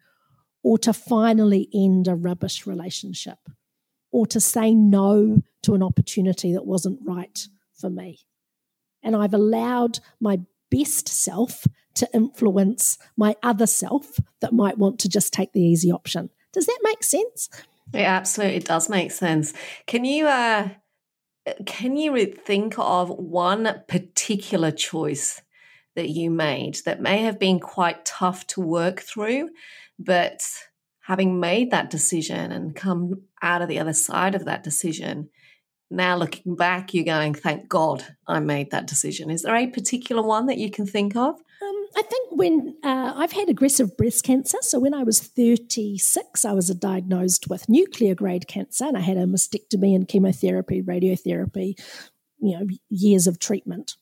or 0.63 0.79
to 0.79 0.93
finally 0.93 1.69
end 1.73 2.09
a 2.09 2.15
rubbish 2.15 2.67
relationship 2.67 3.39
or 4.13 4.27
to 4.27 4.41
say 4.41 4.75
no 4.75 5.43
to 5.63 5.75
an 5.75 5.83
opportunity 5.83 6.53
that 6.53 6.67
wasn't 6.67 6.99
right 7.05 7.49
for 7.75 7.91
me. 7.91 8.21
And 9.03 9.15
I've 9.15 9.35
allowed 9.35 10.01
my 10.21 10.41
best 10.71 11.09
self 11.09 11.67
to 11.95 12.09
influence 12.13 12.99
my 13.17 13.35
other 13.43 13.67
self 13.67 14.19
that 14.41 14.53
might 14.53 14.79
want 14.79 14.99
to 15.01 15.09
just 15.09 15.33
take 15.33 15.53
the 15.53 15.63
easy 15.63 15.91
option. 15.91 16.31
Does 16.53 16.67
that 16.67 16.79
make 16.83 17.03
sense? 17.03 17.49
It 17.93 18.03
absolutely 18.03 18.61
does 18.61 18.89
make 18.89 19.11
sense. 19.11 19.53
Can 19.87 20.05
you 20.05 20.27
uh 20.27 20.69
can 21.65 21.97
you 21.97 22.27
think 22.27 22.75
of 22.79 23.09
one 23.11 23.83
particular 23.87 24.71
choice 24.71 25.43
that 25.95 26.11
you 26.11 26.31
made 26.31 26.79
that 26.85 27.01
may 27.01 27.19
have 27.23 27.39
been 27.39 27.61
quite 27.61 28.05
tough 28.05 28.47
to 28.49 28.61
work 28.61 29.01
through, 29.01 29.51
but 29.99 30.43
having 31.01 31.39
made 31.39 31.71
that 31.71 31.89
decision 31.89 32.51
and 32.51 32.75
come 32.75 33.23
out 33.41 33.63
of 33.63 33.69
the 33.69 33.79
other 33.79 33.93
side 33.93 34.35
of 34.35 34.45
that 34.45 34.65
decision, 34.65 35.31
now 35.91 36.17
looking 36.17 36.57
back, 36.57 36.93
you're 36.93 37.05
going, 37.05 37.35
thank 37.35 37.69
God 37.69 38.05
I 38.27 38.41
made 38.41 38.71
that 38.71 38.87
decision. 38.87 39.31
Is 39.31 39.43
there 39.43 39.55
a 39.55 39.67
particular 39.67 40.23
one 40.23 40.47
that 40.47 40.59
you 40.59 40.71
can 40.71 40.87
think 40.87 41.15
of? 41.15 41.35
Um, 41.63 41.87
I 41.97 42.03
think 42.03 42.33
when 42.33 42.77
uh, 42.83 43.13
I've 43.17 43.33
had 43.33 43.49
aggressive 43.49 43.97
breast 43.97 44.25
cancer, 44.25 44.59
so 44.63 44.79
when 44.79 44.95
I 44.95 45.05
was 45.05 45.21
36, 45.21 46.45
I 46.45 46.53
was 46.53 46.69
diagnosed 46.69 47.49
with 47.49 47.69
nuclear 47.69 48.15
grade 48.15 48.49
cancer, 48.49 48.85
and 48.85 48.97
I 48.97 49.01
had 49.01 49.17
a 49.17 49.25
mastectomy 49.25 49.95
and 49.95 50.09
chemotherapy, 50.09 50.83
radiotherapy, 50.83 51.79
you 52.41 52.59
know, 52.59 52.67
years 52.91 53.27
of 53.27 53.39
treatment. 53.39 53.97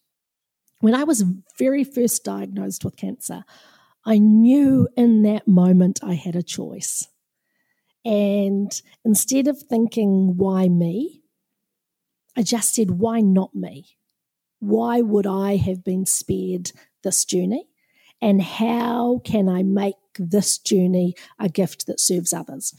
When 0.80 0.94
I 0.94 1.04
was 1.04 1.24
very 1.58 1.84
first 1.84 2.24
diagnosed 2.24 2.84
with 2.84 2.96
cancer, 2.96 3.44
I 4.04 4.18
knew 4.18 4.88
in 4.96 5.22
that 5.22 5.46
moment 5.46 6.00
I 6.02 6.14
had 6.14 6.36
a 6.36 6.42
choice. 6.42 7.08
And 8.04 8.70
instead 9.04 9.48
of 9.48 9.58
thinking, 9.58 10.36
why 10.36 10.68
me? 10.68 11.23
I 12.36 12.42
just 12.42 12.74
said, 12.74 12.92
why 12.92 13.20
not 13.20 13.54
me? 13.54 13.96
Why 14.60 15.00
would 15.00 15.26
I 15.26 15.56
have 15.56 15.84
been 15.84 16.06
spared 16.06 16.72
this 17.02 17.24
journey? 17.24 17.68
And 18.20 18.40
how 18.40 19.20
can 19.24 19.48
I 19.48 19.62
make 19.62 19.96
this 20.18 20.58
journey 20.58 21.14
a 21.38 21.48
gift 21.48 21.86
that 21.86 22.00
serves 22.00 22.32
others? 22.32 22.74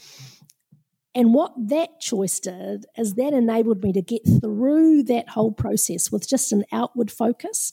And 1.14 1.34
what 1.34 1.54
that 1.70 2.02
choice 2.02 2.40
did 2.40 2.86
is 2.98 3.14
that 3.14 3.34
enabled 3.34 3.84
me 3.84 3.94
to 3.94 4.02
get 4.02 4.24
through 4.42 5.04
that 5.04 5.30
whole 5.30 5.52
process 5.52 6.12
with 6.12 6.28
just 6.28 6.52
an 6.52 6.66
outward 6.72 7.10
focus 7.10 7.72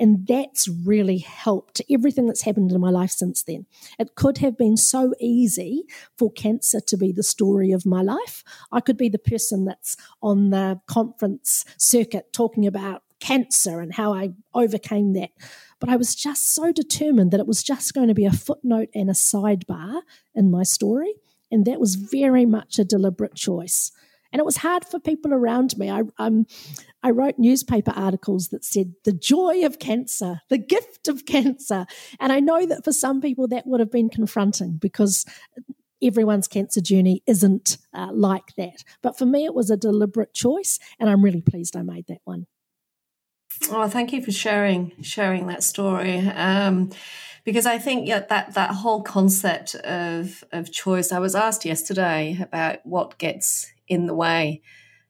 and 0.00 0.26
that's 0.26 0.66
really 0.66 1.18
helped 1.18 1.82
everything 1.90 2.26
that's 2.26 2.40
happened 2.42 2.72
in 2.72 2.80
my 2.80 2.88
life 2.88 3.10
since 3.10 3.42
then. 3.42 3.66
It 3.98 4.14
could 4.14 4.38
have 4.38 4.56
been 4.56 4.78
so 4.78 5.12
easy 5.20 5.84
for 6.16 6.32
cancer 6.32 6.80
to 6.80 6.96
be 6.96 7.12
the 7.12 7.22
story 7.22 7.70
of 7.70 7.84
my 7.84 8.00
life. 8.00 8.42
I 8.72 8.80
could 8.80 8.96
be 8.96 9.10
the 9.10 9.18
person 9.18 9.66
that's 9.66 9.98
on 10.22 10.50
the 10.50 10.80
conference 10.86 11.66
circuit 11.76 12.32
talking 12.32 12.66
about 12.66 13.02
cancer 13.20 13.80
and 13.80 13.92
how 13.92 14.14
I 14.14 14.30
overcame 14.54 15.12
that. 15.12 15.32
But 15.78 15.90
I 15.90 15.96
was 15.96 16.14
just 16.14 16.54
so 16.54 16.72
determined 16.72 17.30
that 17.30 17.40
it 17.40 17.46
was 17.46 17.62
just 17.62 17.92
going 17.92 18.08
to 18.08 18.14
be 18.14 18.24
a 18.24 18.32
footnote 18.32 18.88
and 18.94 19.10
a 19.10 19.12
sidebar 19.12 20.00
in 20.34 20.50
my 20.50 20.62
story. 20.62 21.12
And 21.52 21.66
that 21.66 21.78
was 21.78 21.96
very 21.96 22.46
much 22.46 22.78
a 22.78 22.84
deliberate 22.84 23.34
choice. 23.34 23.92
And 24.32 24.40
it 24.40 24.44
was 24.46 24.58
hard 24.58 24.84
for 24.84 24.98
people 25.00 25.32
around 25.32 25.76
me. 25.76 25.90
I, 25.90 26.02
um, 26.18 26.46
I 27.02 27.10
wrote 27.10 27.38
newspaper 27.38 27.92
articles 27.94 28.48
that 28.48 28.64
said 28.64 28.94
the 29.04 29.12
joy 29.12 29.64
of 29.64 29.78
cancer, 29.78 30.40
the 30.48 30.58
gift 30.58 31.08
of 31.08 31.26
cancer. 31.26 31.86
And 32.18 32.32
I 32.32 32.40
know 32.40 32.66
that 32.66 32.84
for 32.84 32.92
some 32.92 33.20
people 33.20 33.48
that 33.48 33.66
would 33.66 33.80
have 33.80 33.90
been 33.90 34.10
confronting 34.10 34.78
because 34.80 35.24
everyone's 36.02 36.48
cancer 36.48 36.80
journey 36.80 37.22
isn't 37.26 37.78
uh, 37.94 38.10
like 38.12 38.54
that. 38.56 38.84
But 39.02 39.18
for 39.18 39.26
me, 39.26 39.44
it 39.44 39.54
was 39.54 39.70
a 39.70 39.76
deliberate 39.76 40.34
choice, 40.34 40.78
and 40.98 41.10
I'm 41.10 41.22
really 41.22 41.42
pleased 41.42 41.76
I 41.76 41.82
made 41.82 42.06
that 42.08 42.20
one. 42.24 42.46
Oh, 43.68 43.88
thank 43.88 44.12
you 44.12 44.22
for 44.22 44.32
sharing 44.32 44.92
sharing 45.02 45.46
that 45.48 45.62
story. 45.62 46.18
Um, 46.18 46.90
because 47.44 47.66
I 47.66 47.78
think 47.78 48.08
yeah, 48.08 48.20
that 48.20 48.54
that 48.54 48.70
whole 48.70 49.02
concept 49.02 49.74
of 49.74 50.42
of 50.52 50.72
choice. 50.72 51.12
I 51.12 51.18
was 51.18 51.34
asked 51.34 51.64
yesterday 51.64 52.38
about 52.40 52.84
what 52.84 53.18
gets 53.18 53.70
in 53.86 54.06
the 54.06 54.14
way 54.14 54.62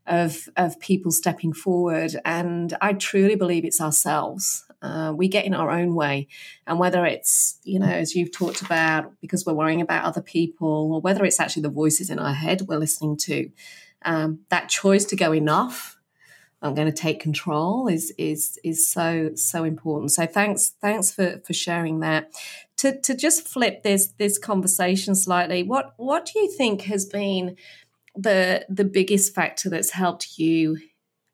of 0.07 0.49
of 0.57 0.81
people 0.81 1.13
stepping 1.13 1.53
forward, 1.53 2.17
and 2.25 2.77
I 2.81 2.95
truly 2.95 3.37
believe 3.37 3.65
it's 3.65 3.81
ourselves. 3.81 4.65
Uh, 4.83 5.13
we 5.15 5.29
get 5.29 5.45
in 5.45 5.55
our 5.55 5.71
own 5.71 5.95
way, 5.95 6.27
and 6.67 6.79
whether 6.79 7.07
it's 7.07 7.59
you 7.63 7.79
know 7.79 7.87
as 7.87 8.17
you've 8.17 8.33
talked 8.33 8.63
about 8.63 9.13
because 9.21 9.47
we're 9.47 9.55
worrying 9.55 9.81
about 9.81 10.05
other 10.05 10.23
people, 10.23 10.93
or 10.95 11.01
whether 11.01 11.25
it's 11.25 11.39
actually 11.39 11.63
the 11.63 11.71
voices 11.71 12.11
in 12.11 12.19
our 12.19 12.35
head 12.35 12.63
we're 12.63 12.79
listening 12.79 13.17
to, 13.17 13.51
um, 14.05 14.41
that 14.49 14.69
choice 14.69 15.05
to 15.07 15.17
go 15.17 15.33
enough 15.33 16.00
I'm 16.63 16.75
going 16.75 16.89
to 16.89 16.93
take 16.93 17.21
control 17.21 17.89
is 17.89 18.13
is 18.19 18.59
is 18.63 18.87
so 18.87 19.31
so 19.35 19.65
important. 19.65 20.13
So 20.13 20.27
thanks 20.27 20.75
thanks 20.81 21.11
for 21.11 21.41
for 21.45 21.53
sharing 21.53 22.01
that. 22.01 22.33
To 22.79 23.01
to 23.01 23.15
just 23.15 23.49
flip 23.49 23.83
this 23.83 24.09
this 24.19 24.39
conversation 24.39 25.15
slightly, 25.15 25.63
what 25.63 25.95
what 25.97 26.27
do 26.27 26.39
you 26.39 26.51
think 26.51 26.83
has 26.83 27.07
been 27.07 27.57
the 28.15 28.67
the 28.69 28.85
biggest 28.85 29.35
factor 29.35 29.71
that's 29.71 29.91
helped 29.91 30.39
you 30.39 30.79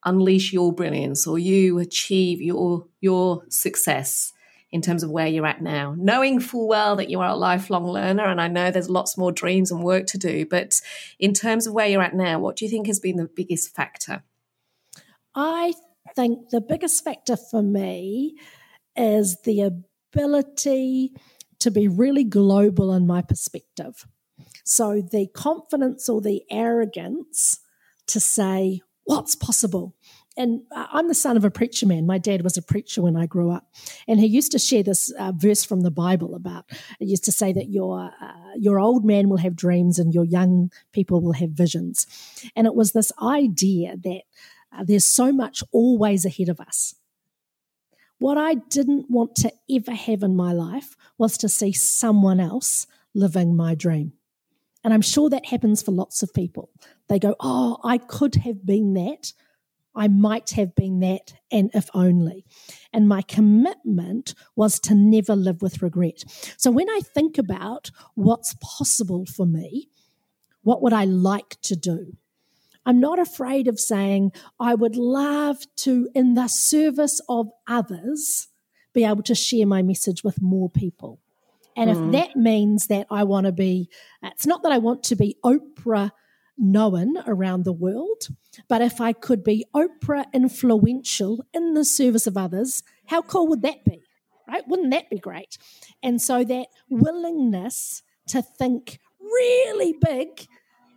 unleash 0.05 0.53
your 0.53 0.73
brilliance 0.73 1.27
or 1.27 1.39
you 1.39 1.79
achieve 1.79 2.41
your 2.41 2.87
your 3.01 3.43
success 3.49 4.33
in 4.71 4.81
terms 4.83 5.03
of 5.03 5.11
where 5.11 5.27
you're 5.27 5.47
at 5.47 5.62
now 5.62 5.95
knowing 5.99 6.39
full 6.39 6.69
well 6.69 6.97
that 6.97 7.09
you 7.09 7.19
are 7.21 7.31
a 7.31 7.37
lifelong 7.37 7.87
learner 7.87 8.25
and 8.25 8.41
i 8.41 8.47
know 8.47 8.71
there's 8.71 8.91
lots 8.91 9.17
more 9.17 9.33
dreams 9.33 9.73
and 9.73 9.83
work 9.83 10.07
to 10.07 10.19
do 10.19 10.47
but 10.47 10.81
in 11.19 11.33
terms 11.33 11.67
of 11.67 11.73
where 11.73 11.89
you're 11.89 12.03
at 12.03 12.15
now 12.15 12.39
what 12.39 12.57
do 12.57 12.65
you 12.65 12.71
think 12.71 12.87
has 12.87 13.01
been 13.01 13.17
the 13.17 13.25
biggest 13.35 13.75
factor 13.75 14.23
I 15.37 15.75
think 16.14 16.49
the 16.51 16.62
biggest 16.62 17.05
factor 17.05 17.37
for 17.37 17.62
me 17.62 18.37
is 18.96 19.37
the 19.44 19.70
ability 20.14 21.12
to 21.61 21.70
be 21.70 21.87
really 21.88 22.25
global 22.25 22.92
in 22.92 23.07
my 23.07 23.22
perspective. 23.22 24.07
So 24.64 25.03
the 25.03 25.29
confidence 25.29 26.09
or 26.09 26.20
the 26.20 26.42
arrogance 26.51 27.61
to 28.09 28.18
say, 28.18 28.81
what's 29.05 29.37
possible? 29.37 29.94
and 30.37 30.61
I'm 30.72 31.09
the 31.09 31.14
son 31.14 31.37
of 31.37 31.44
a 31.44 31.51
preacher 31.51 31.87
man. 31.87 32.07
My 32.07 32.18
dad 32.18 32.42
was 32.42 32.57
a 32.57 32.62
preacher 32.62 33.01
when 33.01 33.16
I 33.16 33.27
grew 33.27 33.51
up, 33.51 33.66
and 34.07 34.20
he 34.20 34.27
used 34.27 34.53
to 34.53 34.59
share 34.59 34.83
this 34.83 35.11
uh, 35.18 35.33
verse 35.35 35.64
from 35.64 35.81
the 35.81 35.90
Bible 35.90 36.35
about. 36.35 36.66
It 37.01 37.09
used 37.09 37.25
to 37.25 37.33
say 37.33 37.53
that 37.53 37.70
your 37.70 38.11
uh, 38.20 38.55
your 38.57 38.79
old 38.79 39.05
man 39.05 39.29
will 39.29 39.38
have 39.38 39.57
dreams 39.57 39.99
and 39.99 40.12
your 40.12 40.25
young 40.25 40.70
people 40.92 41.20
will 41.20 41.33
have 41.33 41.51
visions, 41.51 42.07
and 42.55 42.66
it 42.66 42.75
was 42.75 42.92
this 42.92 43.12
idea 43.20 43.96
that 44.05 44.22
there's 44.85 45.07
so 45.07 45.33
much 45.33 45.62
always 45.73 46.25
ahead 46.25 46.49
of 46.49 46.61
us. 46.61 46.95
What 48.19 48.39
I 48.39 48.55
didn't 48.55 49.11
want 49.11 49.37
to 49.37 49.53
ever 49.71 49.93
have 49.93 50.23
in 50.23 50.37
my 50.37 50.53
life 50.53 50.97
was 51.19 51.37
to 51.39 51.49
see 51.49 51.73
someone 51.73 52.41
else 52.41 52.87
living 53.15 53.57
my 53.57 53.75
dream. 53.75 54.12
And 54.83 54.95
I'm 54.95 55.03
sure 55.03 55.29
that 55.31 55.47
happens 55.47 55.83
for 55.83 55.91
lots 55.91 56.23
of 56.23 56.33
people. 56.33 56.71
They 57.09 57.19
go, 57.19 57.35
Oh, 57.41 57.79
I 57.85 57.99
could 57.99 58.37
have 58.37 58.65
been 58.65 58.95
that. 58.95 59.33
I 59.97 60.09
might 60.09 60.51
have 60.51 60.75
been 60.75 61.01
that, 61.01 61.33
and 61.51 61.71
if 61.73 61.89
only. 61.95 62.45
And 62.93 63.09
my 63.09 63.23
commitment 63.23 64.35
was 64.55 64.79
to 64.81 64.95
never 64.95 65.35
live 65.35 65.62
with 65.62 65.81
regret. 65.81 66.23
So 66.59 66.71
when 66.71 66.89
I 66.91 67.01
think 67.03 67.39
about 67.39 67.91
what's 68.15 68.55
possible 68.61 69.25
for 69.25 69.47
me, 69.47 69.89
what 70.62 70.83
would 70.83 70.93
I 70.93 71.05
like 71.05 71.57
to 71.62 71.77
do? 71.77 72.12
I'm 72.87 73.01
not 73.01 73.18
afraid 73.18 73.66
of 73.68 73.81
saying, 73.81 74.33
I 74.61 74.75
would 74.75 74.96
love 74.96 75.59
to, 75.79 76.09
in 76.14 76.35
the 76.35 76.49
service 76.49 77.20
of 77.29 77.49
others, 77.66 78.49
be 78.94 79.05
able 79.05 79.25
to 79.25 79.35
share 79.35 79.66
my 79.66 79.83
message 79.83 80.22
with 80.25 80.40
more 80.40 80.70
people. 80.70 81.20
And 81.77 81.90
mm. 81.90 81.92
if 81.92 82.12
that 82.12 82.37
means 82.37 82.87
that 82.87 83.09
I 83.11 83.25
want 83.25 83.46
to 83.46 83.53
be, 83.53 83.90
it's 84.22 84.46
not 84.46 84.62
that 84.62 84.72
I 84.72 84.79
want 84.79 85.03
to 85.05 85.16
be 85.16 85.37
Oprah 85.44 86.12
known 86.57 87.18
around 87.27 87.64
the 87.64 87.72
world. 87.72 88.29
But 88.68 88.81
if 88.81 89.01
I 89.01 89.12
could 89.12 89.44
be 89.44 89.66
Oprah 89.75 90.25
influential 90.33 91.44
in 91.53 91.75
the 91.75 91.85
service 91.85 92.27
of 92.27 92.37
others, 92.37 92.83
how 93.07 93.20
cool 93.20 93.49
would 93.49 93.62
that 93.62 93.85
be? 93.85 94.03
Right? 94.49 94.66
Wouldn't 94.68 94.92
that 94.92 95.11
be 95.11 95.18
great? 95.18 95.59
And 96.03 96.22
so 96.22 96.44
that 96.44 96.68
willingness 96.88 98.03
to 98.29 98.42
think 98.42 99.01
really 99.20 99.94
big 100.01 100.46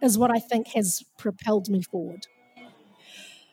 is 0.02 0.18
what 0.18 0.32
I 0.32 0.40
think 0.40 0.70
has 0.70 1.04
propelled 1.18 1.70
me 1.70 1.82
forward. 1.82 2.28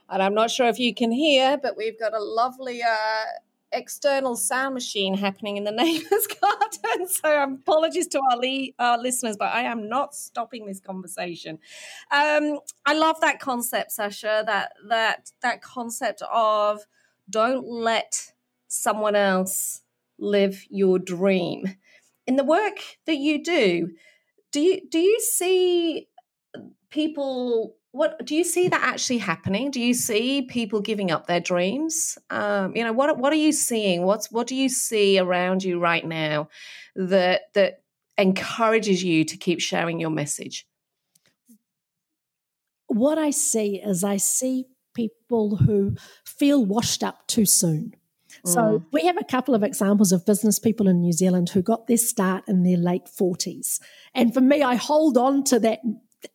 And 0.08 0.22
I'm 0.22 0.34
not 0.34 0.50
sure 0.50 0.68
if 0.68 0.78
you 0.78 0.94
can 0.94 1.10
hear, 1.10 1.58
but 1.58 1.76
we've 1.76 1.98
got 1.98 2.14
a 2.14 2.22
lovely 2.22 2.82
uh, 2.82 3.24
external 3.72 4.36
sound 4.36 4.74
machine 4.74 5.14
happening 5.14 5.56
in 5.56 5.64
the 5.64 5.72
neighbor's 5.82 6.26
garden. 6.26 6.62
So 7.08 7.42
apologies 7.42 8.08
to 8.08 8.20
our, 8.30 8.40
our 8.78 8.98
listeners, 8.98 9.36
but 9.36 9.52
I 9.52 9.62
am 9.62 9.88
not 9.88 10.14
stopping 10.14 10.66
this 10.66 10.80
conversation. 10.80 11.58
Um, 12.10 12.60
I 12.84 12.94
love 12.94 13.20
that 13.20 13.38
concept, 13.38 13.92
Sacha. 13.92 14.44
That 14.46 14.72
that 14.88 15.32
that 15.42 15.62
concept 15.62 16.22
of 16.32 16.80
don't 17.28 17.66
let 17.66 18.32
someone 18.68 19.14
else 19.14 19.82
live 20.18 20.64
your 20.70 20.98
dream. 20.98 21.76
In 22.26 22.36
the 22.36 22.44
work 22.44 22.78
that 23.06 23.16
you 23.16 23.42
do, 23.42 23.90
do 24.52 24.60
you 24.60 24.80
do 24.88 24.98
you 24.98 25.20
see 25.20 26.08
people 26.96 27.76
what 27.92 28.26
do 28.26 28.34
you 28.34 28.44
see 28.44 28.68
that 28.68 28.82
actually 28.82 29.18
happening? 29.18 29.70
Do 29.70 29.80
you 29.80 29.94
see 29.94 30.42
people 30.42 30.82
giving 30.82 31.10
up 31.10 31.26
their 31.26 31.40
dreams? 31.40 32.18
Um, 32.28 32.76
you 32.76 32.84
know, 32.84 32.92
what 32.92 33.16
what 33.18 33.32
are 33.32 33.42
you 33.46 33.52
seeing? 33.52 34.02
What's 34.02 34.30
what 34.30 34.46
do 34.46 34.54
you 34.54 34.68
see 34.68 35.18
around 35.18 35.62
you 35.62 35.78
right 35.78 36.04
now 36.04 36.48
that 36.94 37.42
that 37.54 37.82
encourages 38.18 39.02
you 39.02 39.24
to 39.24 39.36
keep 39.36 39.60
sharing 39.60 40.00
your 40.00 40.10
message? 40.10 40.66
What 42.86 43.18
I 43.18 43.30
see 43.30 43.80
is 43.82 44.04
I 44.04 44.16
see 44.16 44.66
people 44.94 45.56
who 45.56 45.96
feel 46.24 46.64
washed 46.64 47.02
up 47.02 47.26
too 47.26 47.46
soon. 47.46 47.94
So 48.44 48.60
mm. 48.60 48.84
we 48.92 49.06
have 49.06 49.16
a 49.16 49.24
couple 49.24 49.54
of 49.54 49.62
examples 49.62 50.12
of 50.12 50.26
business 50.26 50.58
people 50.58 50.88
in 50.88 51.00
New 51.00 51.12
Zealand 51.12 51.48
who 51.50 51.62
got 51.62 51.86
their 51.86 51.96
start 51.96 52.44
in 52.46 52.62
their 52.62 52.76
late 52.76 53.06
40s. 53.06 53.80
And 54.14 54.32
for 54.34 54.40
me, 54.40 54.62
I 54.62 54.74
hold 54.74 55.16
on 55.16 55.44
to 55.44 55.58
that 55.60 55.80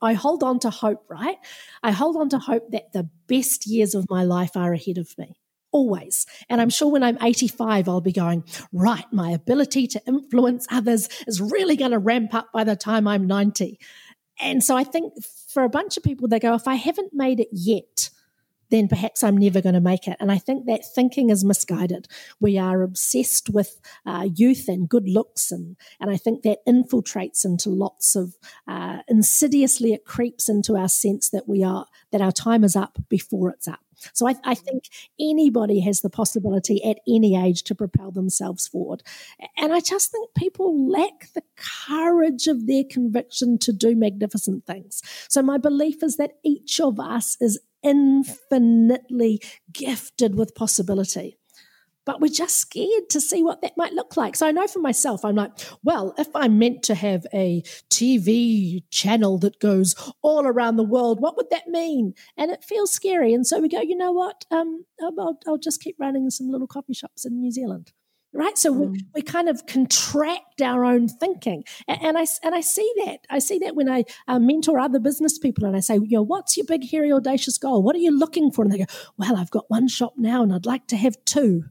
I 0.02 0.14
hold 0.14 0.44
on 0.44 0.60
to 0.60 0.70
hope, 0.70 1.06
right? 1.10 1.38
I 1.84 1.92
hold 1.92 2.16
on 2.18 2.30
to 2.30 2.38
mm-hmm. 2.38 2.52
hope 2.52 2.72
that 2.72 2.94
the 2.94 3.10
best 3.28 3.68
years 3.68 3.96
of 3.96 4.10
my 4.10 4.24
life 4.24 4.56
are 4.56 4.74
ahead 4.74 4.98
of 4.98 5.18
me. 5.18 5.38
Always. 5.72 6.26
And 6.50 6.60
I'm 6.60 6.70
sure 6.70 6.92
when 6.92 7.04
I'm 7.04 7.18
85, 7.22 7.88
I'll 7.88 8.02
be 8.02 8.12
going, 8.12 8.44
right, 8.74 9.06
my 9.14 9.32
ability 9.32 9.88
to 9.88 10.02
influence 10.06 10.68
others 10.70 11.08
is 11.28 11.40
really 11.40 11.78
going 11.78 11.92
to 11.92 12.00
ramp 12.00 12.34
up 12.34 12.52
by 12.54 12.66
the 12.66 12.76
time 12.76 13.08
I'm 13.08 13.26
90. 13.26 13.80
And 14.42 14.64
so 14.64 14.76
I 14.76 14.84
think 14.84 15.14
for 15.48 15.64
a 15.64 15.70
bunch 15.70 15.96
of 15.96 16.04
people, 16.04 16.28
they 16.28 16.40
go, 16.40 16.56
if 16.56 16.68
I 16.68 16.76
haven't 16.76 17.14
made 17.14 17.40
it 17.40 17.50
yet, 17.52 18.10
then 18.72 18.88
perhaps 18.88 19.24
I'm 19.24 19.38
never 19.38 19.62
going 19.62 19.76
to 19.76 19.82
make 19.82 20.08
it. 20.08 20.18
And 20.20 20.32
I 20.32 20.38
think 20.38 20.66
that 20.66 20.86
thinking 20.96 21.30
is 21.30 21.44
misguided. 21.44 22.08
We 22.40 22.58
are 22.58 22.82
obsessed 22.82 23.50
with 23.50 23.80
uh, 24.06 24.30
youth 24.34 24.68
and 24.68 24.90
good 24.90 25.08
looks, 25.08 25.52
and 25.52 25.76
and 26.00 26.10
I 26.10 26.18
think 26.18 26.44
that 26.44 26.66
infiltrates 26.68 27.46
into 27.46 27.70
lots 27.70 28.16
of 28.16 28.38
uh, 28.68 29.00
insidiously 29.08 29.94
it 29.94 30.06
creeps 30.06 30.50
into 30.50 30.76
our 30.76 30.90
sense 30.90 31.30
that 31.30 31.48
we 31.48 31.64
are 31.64 31.86
that 32.12 32.22
our 32.22 32.32
time 32.32 32.64
is 32.64 32.76
up 32.76 32.98
before 33.10 33.50
it's 33.50 33.68
up. 33.68 33.82
So 34.14 34.28
I, 34.28 34.36
I, 34.44 34.56
think 34.56 34.86
anybody 35.20 35.80
has 35.82 36.02
the 36.02 36.10
possibility 36.10 36.84
at 36.84 37.00
any 37.08 37.36
age 37.36 37.64
to 37.64 37.76
propel 37.76 38.12
themselves 38.12 38.68
forward. 38.68 39.04
And 39.58 39.74
I 39.74 39.80
just 39.80 40.12
think 40.12 40.34
people 40.36 40.90
lack 40.90 41.32
the 41.34 41.44
courage 41.88 42.48
of 42.48 42.68
their 42.68 42.84
conviction 42.84 43.58
to 43.60 43.72
do 43.72 43.96
magnificent 43.96 44.66
things. 44.66 45.02
So 45.30 45.42
my 45.42 45.58
belief 45.58 46.02
is 46.02 46.18
that 46.18 46.38
each 46.44 46.80
of 46.80 47.00
us 47.00 47.38
is 47.40 47.60
infinitely 47.84 49.42
gifted 49.72 50.36
with 50.36 50.56
possibility. 50.56 51.38
But 52.04 52.20
we're 52.20 52.30
just 52.30 52.58
scared 52.58 53.10
to 53.12 53.22
see 53.22 53.44
what 53.44 53.62
that 53.62 53.78
might 53.78 53.94
look 53.94 54.18
like. 54.18 54.36
So 54.36 54.48
I 54.48 54.52
know 54.52 54.66
for 54.66 54.80
myself, 54.80 55.24
I'm 55.24 55.36
like, 55.36 55.52
well, 55.84 56.16
if 56.18 56.28
I'm 56.36 56.58
meant 56.58 56.82
to 56.84 56.96
have 56.96 57.28
a 57.32 57.62
TV 57.92 58.84
channel 58.90 59.38
that 59.40 59.60
goes 59.60 59.94
all 60.24 60.48
around 60.48 60.78
the 60.78 60.84
world, 60.84 61.22
what 61.22 61.38
would 61.38 61.52
that 61.52 61.68
mean? 61.68 62.16
And 62.36 62.50
it 62.50 62.64
feels 62.64 62.92
scary. 62.92 63.36
And 63.36 63.46
so 63.46 63.60
we 63.60 63.70
go, 63.70 63.82
you 63.82 63.96
know 63.96 64.12
what? 64.12 64.46
Um, 64.50 64.86
I'll, 65.00 65.38
I'll 65.48 65.60
just 65.60 65.82
keep 65.82 65.96
running 66.00 66.30
some 66.32 66.50
little 66.50 66.68
coffee 66.68 66.96
shops 66.96 67.24
in 67.24 67.40
New 67.40 67.52
Zealand 67.52 67.92
right? 68.34 68.58
So 68.58 68.74
mm. 68.74 68.92
we, 68.92 69.06
we 69.16 69.22
kind 69.22 69.50
of 69.50 69.66
contract 69.66 70.62
our 70.62 70.86
own 70.86 71.08
thinking. 71.08 71.64
And, 71.88 72.02
and, 72.02 72.18
i 72.18 72.26
and 72.44 72.56
i 72.56 72.62
see 72.62 72.92
that. 73.06 73.20
I 73.30 73.40
see 73.40 73.60
that 73.60 73.76
when 73.76 73.90
i 73.90 74.04
uh, 74.28 74.40
mentor 74.40 74.80
other 74.80 75.00
business 75.00 75.38
people 75.38 75.66
and 75.66 75.76
i 75.76 75.80
say 75.80 75.96
you 75.96 76.18
know 76.18 76.22
what's 76.22 76.58
your 76.58 76.66
big 76.66 76.90
hairy 76.90 77.12
audacious 77.12 77.58
goal? 77.58 77.84
What 77.84 77.96
are 77.96 78.00
you 78.00 78.18
looking 78.18 78.52
for? 78.52 78.64
And 78.64 78.72
they 78.72 78.80
go 78.80 78.86
well 79.18 79.38
i've 79.38 79.52
got 79.52 79.70
one 79.70 79.88
shop 79.88 80.14
now 80.18 80.44
and 80.44 80.54
i'd 80.54 80.66
like 80.66 80.88
to 80.88 80.98
have 80.98 81.24
two. 81.26 81.66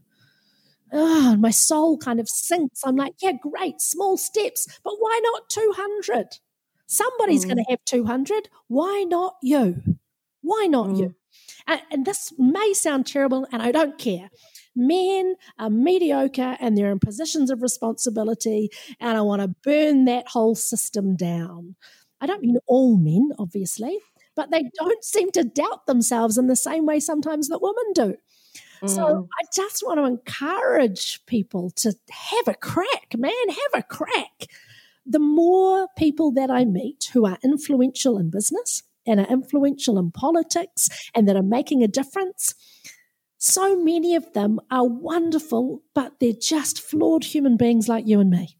Oh, 0.93 1.37
my 1.37 1.51
soul 1.51 1.97
kind 1.97 2.19
of 2.19 2.27
sinks. 2.27 2.81
I'm 2.85 2.95
like 2.95 3.13
yeah 3.21 3.33
great 3.33 3.81
small 3.81 4.17
steps 4.17 4.67
but 4.83 4.95
why 4.99 5.19
not 5.23 5.49
200 5.49 6.37
somebody's 6.85 7.45
mm. 7.45 7.49
going 7.49 7.57
to 7.57 7.69
have 7.69 7.79
200 7.85 8.49
why 8.67 9.05
not 9.07 9.35
you? 9.41 9.81
Why 10.41 10.65
not 10.65 10.87
mm. 10.87 10.99
you 10.99 11.15
and, 11.67 11.81
and 11.91 12.05
this 12.05 12.33
may 12.37 12.73
sound 12.73 13.05
terrible 13.05 13.47
and 13.51 13.61
i 13.61 13.71
don't 13.71 13.97
care 13.97 14.29
men 14.75 15.35
are 15.59 15.69
mediocre 15.69 16.57
and 16.59 16.77
they're 16.77 16.91
in 16.91 16.99
positions 16.99 17.49
of 17.49 17.61
responsibility, 17.61 18.69
and 18.99 19.17
I 19.17 19.21
want 19.21 19.41
to 19.41 19.55
burn 19.63 20.05
that 20.05 20.27
whole 20.27 20.55
system 20.55 21.15
down. 21.15 21.75
I 22.19 22.27
don't 22.27 22.41
mean 22.41 22.57
all 22.67 22.97
men, 22.97 23.31
obviously, 23.39 23.99
but 24.35 24.51
they 24.51 24.69
don't 24.77 25.03
seem 25.03 25.31
to 25.31 25.43
doubt 25.43 25.87
themselves 25.87 26.37
in 26.37 26.47
the 26.47 26.55
same 26.55 26.85
way 26.85 26.99
sometimes 26.99 27.49
that 27.49 27.61
women 27.61 27.93
do. 27.93 28.17
Mm. 28.83 28.89
So 28.89 29.27
I 29.39 29.45
just 29.53 29.83
want 29.85 29.99
to 29.99 30.05
encourage 30.05 31.25
people 31.25 31.71
to 31.77 31.93
have 32.09 32.47
a 32.47 32.53
crack, 32.57 33.15
man, 33.17 33.31
have 33.49 33.81
a 33.81 33.83
crack. 33.83 34.47
The 35.05 35.19
more 35.19 35.87
people 35.97 36.31
that 36.33 36.51
I 36.51 36.65
meet 36.65 37.09
who 37.11 37.25
are 37.25 37.37
influential 37.43 38.17
in 38.17 38.29
business 38.29 38.83
and 39.07 39.19
are 39.19 39.27
influential 39.27 39.97
in 39.97 40.11
politics 40.11 40.89
and 41.15 41.27
that 41.27 41.35
are 41.35 41.43
making 41.43 41.83
a 41.83 41.87
difference, 41.87 42.53
so 43.43 43.75
many 43.75 44.13
of 44.13 44.33
them 44.33 44.59
are 44.69 44.87
wonderful, 44.87 45.81
but 45.95 46.19
they're 46.19 46.31
just 46.31 46.79
flawed 46.79 47.23
human 47.23 47.57
beings 47.57 47.89
like 47.89 48.05
you 48.05 48.19
and 48.19 48.29
me. 48.29 48.55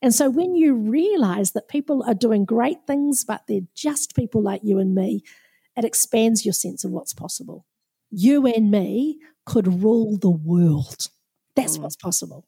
And 0.00 0.14
so 0.14 0.30
when 0.30 0.54
you 0.54 0.74
realize 0.74 1.52
that 1.52 1.68
people 1.68 2.02
are 2.06 2.14
doing 2.14 2.46
great 2.46 2.78
things, 2.86 3.26
but 3.26 3.42
they're 3.46 3.68
just 3.74 4.16
people 4.16 4.42
like 4.42 4.62
you 4.64 4.78
and 4.78 4.94
me, 4.94 5.22
it 5.76 5.84
expands 5.84 6.46
your 6.46 6.54
sense 6.54 6.82
of 6.82 6.92
what's 6.92 7.12
possible. 7.12 7.66
You 8.10 8.46
and 8.46 8.70
me 8.70 9.18
could 9.44 9.82
rule 9.82 10.16
the 10.16 10.30
world. 10.30 11.08
That's 11.54 11.76
mm. 11.76 11.82
what's 11.82 11.96
possible. 11.96 12.46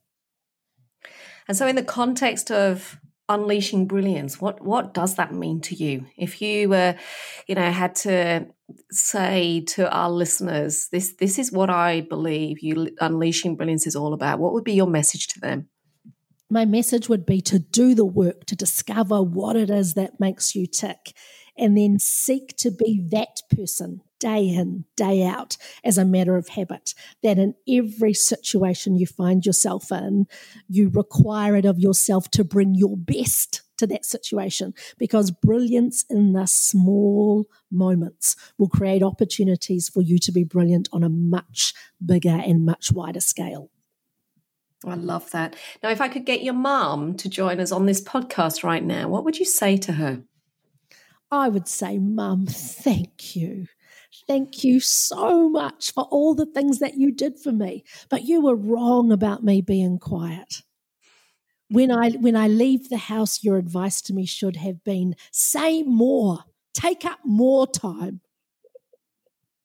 And 1.47 1.55
so, 1.55 1.67
in 1.67 1.77
the 1.77 1.85
context 1.85 2.51
of 2.51 2.99
unleashing 3.29 3.87
brilliance, 3.87 4.41
what 4.41 4.63
what 4.63 4.95
does 4.95 5.17
that 5.17 5.33
mean 5.33 5.61
to 5.63 5.75
you? 5.75 6.07
If 6.17 6.43
you, 6.43 6.73
uh, 6.73 6.95
you 7.47 7.55
know, 7.55 7.71
had 7.71 7.95
to 7.97 8.47
say 8.91 9.63
to 9.69 9.91
our 9.91 10.11
listeners, 10.11 10.89
this 10.93 11.15
this 11.15 11.39
is 11.39 11.53
what 11.53 11.71
I 11.71 12.03
believe 12.03 12.61
you 12.61 12.91
unleashing 13.01 13.57
brilliance 13.57 13.87
is 13.87 13.97
all 13.97 14.13
about. 14.13 14.39
What 14.39 14.53
would 14.53 14.65
be 14.65 14.75
your 14.75 14.87
message 14.87 15.29
to 15.29 15.41
them? 15.41 15.69
My 16.51 16.65
message 16.65 17.09
would 17.09 17.27
be 17.27 17.41
to 17.43 17.59
do 17.59 17.95
the 17.95 18.05
work 18.05 18.45
to 18.47 18.57
discover 18.57 19.23
what 19.23 19.57
it 19.57 19.71
is 19.71 19.95
that 19.95 20.21
makes 20.21 20.55
you 20.55 20.67
tick 20.67 21.15
and 21.57 21.77
then 21.77 21.99
seek 21.99 22.57
to 22.59 22.71
be 22.71 23.07
that 23.11 23.41
person 23.51 24.03
day 24.19 24.49
in, 24.49 24.85
day 24.97 25.25
out 25.25 25.57
as 25.83 25.99
a 25.99 26.05
matter 26.05 26.37
of 26.37 26.49
habit, 26.49 26.95
that 27.23 27.39
in 27.39 27.55
every 27.69 28.15
situation 28.15 28.97
you 28.97 29.07
find 29.07 29.45
yourself 29.45 29.91
in, 29.93 30.27
you 30.69 30.89
require 30.89 31.57
it 31.57 31.65
of 31.65 31.79
yourself 31.79 32.31
to 32.31 32.45
bring 32.45 32.75
your 32.75 32.97
best 32.97 33.63
to 33.77 33.87
that 33.89 34.05
situation 34.05 34.73
because 34.99 35.31
brilliance 35.31 36.05
in 36.09 36.33
the 36.33 36.47
small 36.47 37.49
moments 37.71 38.37
will 38.59 38.69
create 38.69 39.03
opportunities 39.03 39.89
for 39.89 40.01
you 40.01 40.19
to 40.19 40.33
be 40.33 40.45
brilliant 40.45 40.89
on 40.93 41.03
a 41.03 41.09
much 41.09 41.75
bigger 42.05 42.41
and 42.45 42.65
much 42.65 42.93
wider 42.93 43.21
scale. 43.21 43.71
Oh, 44.85 44.91
I 44.91 44.95
love 44.95 45.31
that. 45.31 45.57
Now, 45.83 45.91
if 45.91 46.01
I 46.01 46.09
could 46.09 46.27
get 46.27 46.43
your 46.43 46.55
mom 46.55 47.17
to 47.17 47.29
join 47.29 47.59
us 47.59 47.73
on 47.73 47.87
this 47.87 48.03
podcast 48.03 48.63
right 48.63 48.85
now, 48.85 49.09
what 49.09 49.25
would 49.25 49.39
you 49.39 49.45
say 49.45 49.77
to 49.79 49.93
her? 49.93 50.23
I 51.31 51.49
would 51.49 51.67
say, 51.67 51.99
Mum, 51.99 52.47
thank 52.47 53.35
you. 53.35 53.67
Thank 54.27 54.65
you 54.65 54.81
so 54.81 55.49
much 55.49 55.93
for 55.93 56.05
all 56.05 56.35
the 56.35 56.47
things 56.47 56.79
that 56.79 56.95
you 56.95 57.13
did 57.13 57.39
for 57.39 57.53
me. 57.53 57.85
But 58.09 58.25
you 58.25 58.41
were 58.41 58.57
wrong 58.57 59.13
about 59.13 59.45
me 59.45 59.61
being 59.61 59.99
quiet. 59.99 60.63
When 61.69 61.91
I 61.91 62.11
when 62.11 62.37
I 62.37 62.49
leave 62.49 62.89
the 62.89 62.99
house, 62.99 63.43
your 63.43 63.57
advice 63.57 64.01
to 64.03 64.15
me 64.15 64.27
should 64.27 64.57
have 64.57 64.85
been 64.85 65.17
say 65.31 65.83
more, 65.83 66.45
take 66.73 67.05
up 67.05 67.21
more 67.25 67.67
time. 67.67 68.21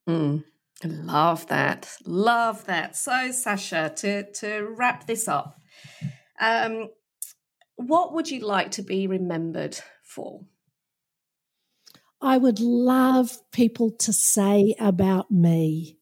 Mm. 0.07 0.43
Love 0.83 1.47
that. 1.47 1.97
Love 2.05 2.65
that. 2.65 2.95
So, 2.95 3.31
Sacha, 3.31 3.91
to, 3.97 4.31
to 4.31 4.73
wrap 4.77 5.07
this 5.07 5.27
up, 5.27 5.59
um, 6.39 6.89
what 7.75 8.13
would 8.13 8.31
you 8.31 8.45
like 8.45 8.71
to 8.71 8.81
be 8.81 9.07
remembered 9.07 9.77
for? 10.03 10.41
I 12.21 12.37
would 12.37 12.59
love 12.59 13.39
people 13.51 13.91
to 13.91 14.11
say 14.11 14.75
about 14.79 15.31
me, 15.31 15.99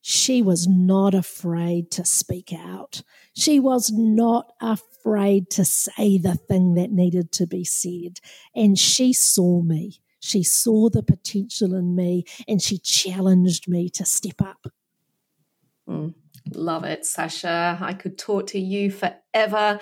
she 0.00 0.42
was 0.42 0.66
not 0.66 1.14
afraid 1.14 1.90
to 1.92 2.04
speak 2.04 2.52
out. 2.52 3.02
She 3.34 3.60
was 3.60 3.90
not 3.92 4.52
afraid 4.60 5.50
to 5.50 5.64
say 5.64 6.18
the 6.18 6.34
thing 6.34 6.74
that 6.74 6.90
needed 6.90 7.32
to 7.32 7.46
be 7.46 7.64
said. 7.64 8.20
And 8.54 8.78
she 8.78 9.12
saw 9.12 9.62
me. 9.62 10.00
She 10.20 10.42
saw 10.42 10.88
the 10.88 11.02
potential 11.02 11.74
in 11.74 11.94
me 11.94 12.24
and 12.46 12.62
she 12.62 12.78
challenged 12.78 13.68
me 13.68 13.88
to 13.90 14.04
step 14.04 14.40
up. 14.40 14.68
Mm, 15.88 16.14
love 16.54 16.84
it, 16.84 17.04
Sacha. 17.06 17.78
I 17.80 17.94
could 17.94 18.18
talk 18.18 18.48
to 18.48 18.58
you 18.58 18.90
forever. 18.90 19.80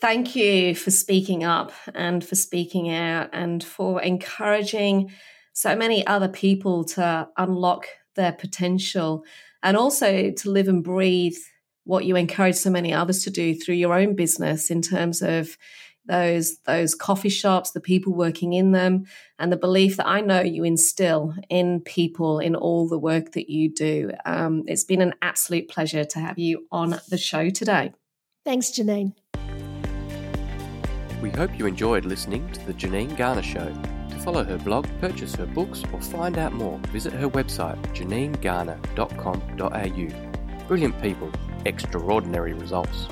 Thank 0.00 0.34
you 0.34 0.74
for 0.74 0.90
speaking 0.90 1.44
up 1.44 1.72
and 1.94 2.24
for 2.24 2.34
speaking 2.34 2.90
out 2.90 3.28
and 3.34 3.62
for 3.62 4.00
encouraging 4.00 5.10
so 5.52 5.76
many 5.76 6.06
other 6.06 6.28
people 6.28 6.84
to 6.84 7.28
unlock 7.36 7.86
their 8.16 8.32
potential 8.32 9.24
and 9.62 9.76
also 9.76 10.30
to 10.30 10.50
live 10.50 10.68
and 10.68 10.82
breathe 10.82 11.36
what 11.84 12.06
you 12.06 12.16
encourage 12.16 12.56
so 12.56 12.70
many 12.70 12.94
others 12.94 13.24
to 13.24 13.30
do 13.30 13.54
through 13.54 13.74
your 13.74 13.92
own 13.92 14.14
business 14.14 14.70
in 14.70 14.80
terms 14.80 15.20
of 15.20 15.58
those 16.06 16.58
those 16.60 16.94
coffee 16.94 17.28
shops, 17.28 17.72
the 17.72 17.80
people 17.80 18.14
working 18.14 18.54
in 18.54 18.72
them, 18.72 19.04
and 19.38 19.52
the 19.52 19.56
belief 19.56 19.98
that 19.98 20.08
I 20.08 20.22
know 20.22 20.40
you 20.40 20.64
instill 20.64 21.34
in 21.50 21.82
people 21.82 22.38
in 22.38 22.54
all 22.54 22.88
the 22.88 22.98
work 22.98 23.32
that 23.32 23.50
you 23.50 23.70
do. 23.72 24.12
Um, 24.24 24.64
it's 24.66 24.84
been 24.84 25.02
an 25.02 25.14
absolute 25.20 25.68
pleasure 25.68 26.04
to 26.04 26.18
have 26.20 26.38
you 26.38 26.66
on 26.72 26.98
the 27.10 27.18
show 27.18 27.50
today. 27.50 27.92
Thanks, 28.44 28.70
Janine. 28.70 29.12
We 31.20 31.30
hope 31.30 31.58
you 31.58 31.66
enjoyed 31.66 32.06
listening 32.06 32.50
to 32.52 32.66
the 32.66 32.72
Janine 32.72 33.14
Garner 33.14 33.42
Show. 33.42 33.70
To 34.10 34.18
follow 34.20 34.42
her 34.42 34.56
blog, 34.56 34.86
purchase 35.00 35.34
her 35.34 35.44
books, 35.44 35.82
or 35.92 36.00
find 36.00 36.38
out 36.38 36.54
more, 36.54 36.78
visit 36.88 37.12
her 37.12 37.28
website, 37.28 37.76
janinegarner.com.au. 37.94 40.66
Brilliant 40.66 41.02
people, 41.02 41.30
extraordinary 41.66 42.54
results. 42.54 43.06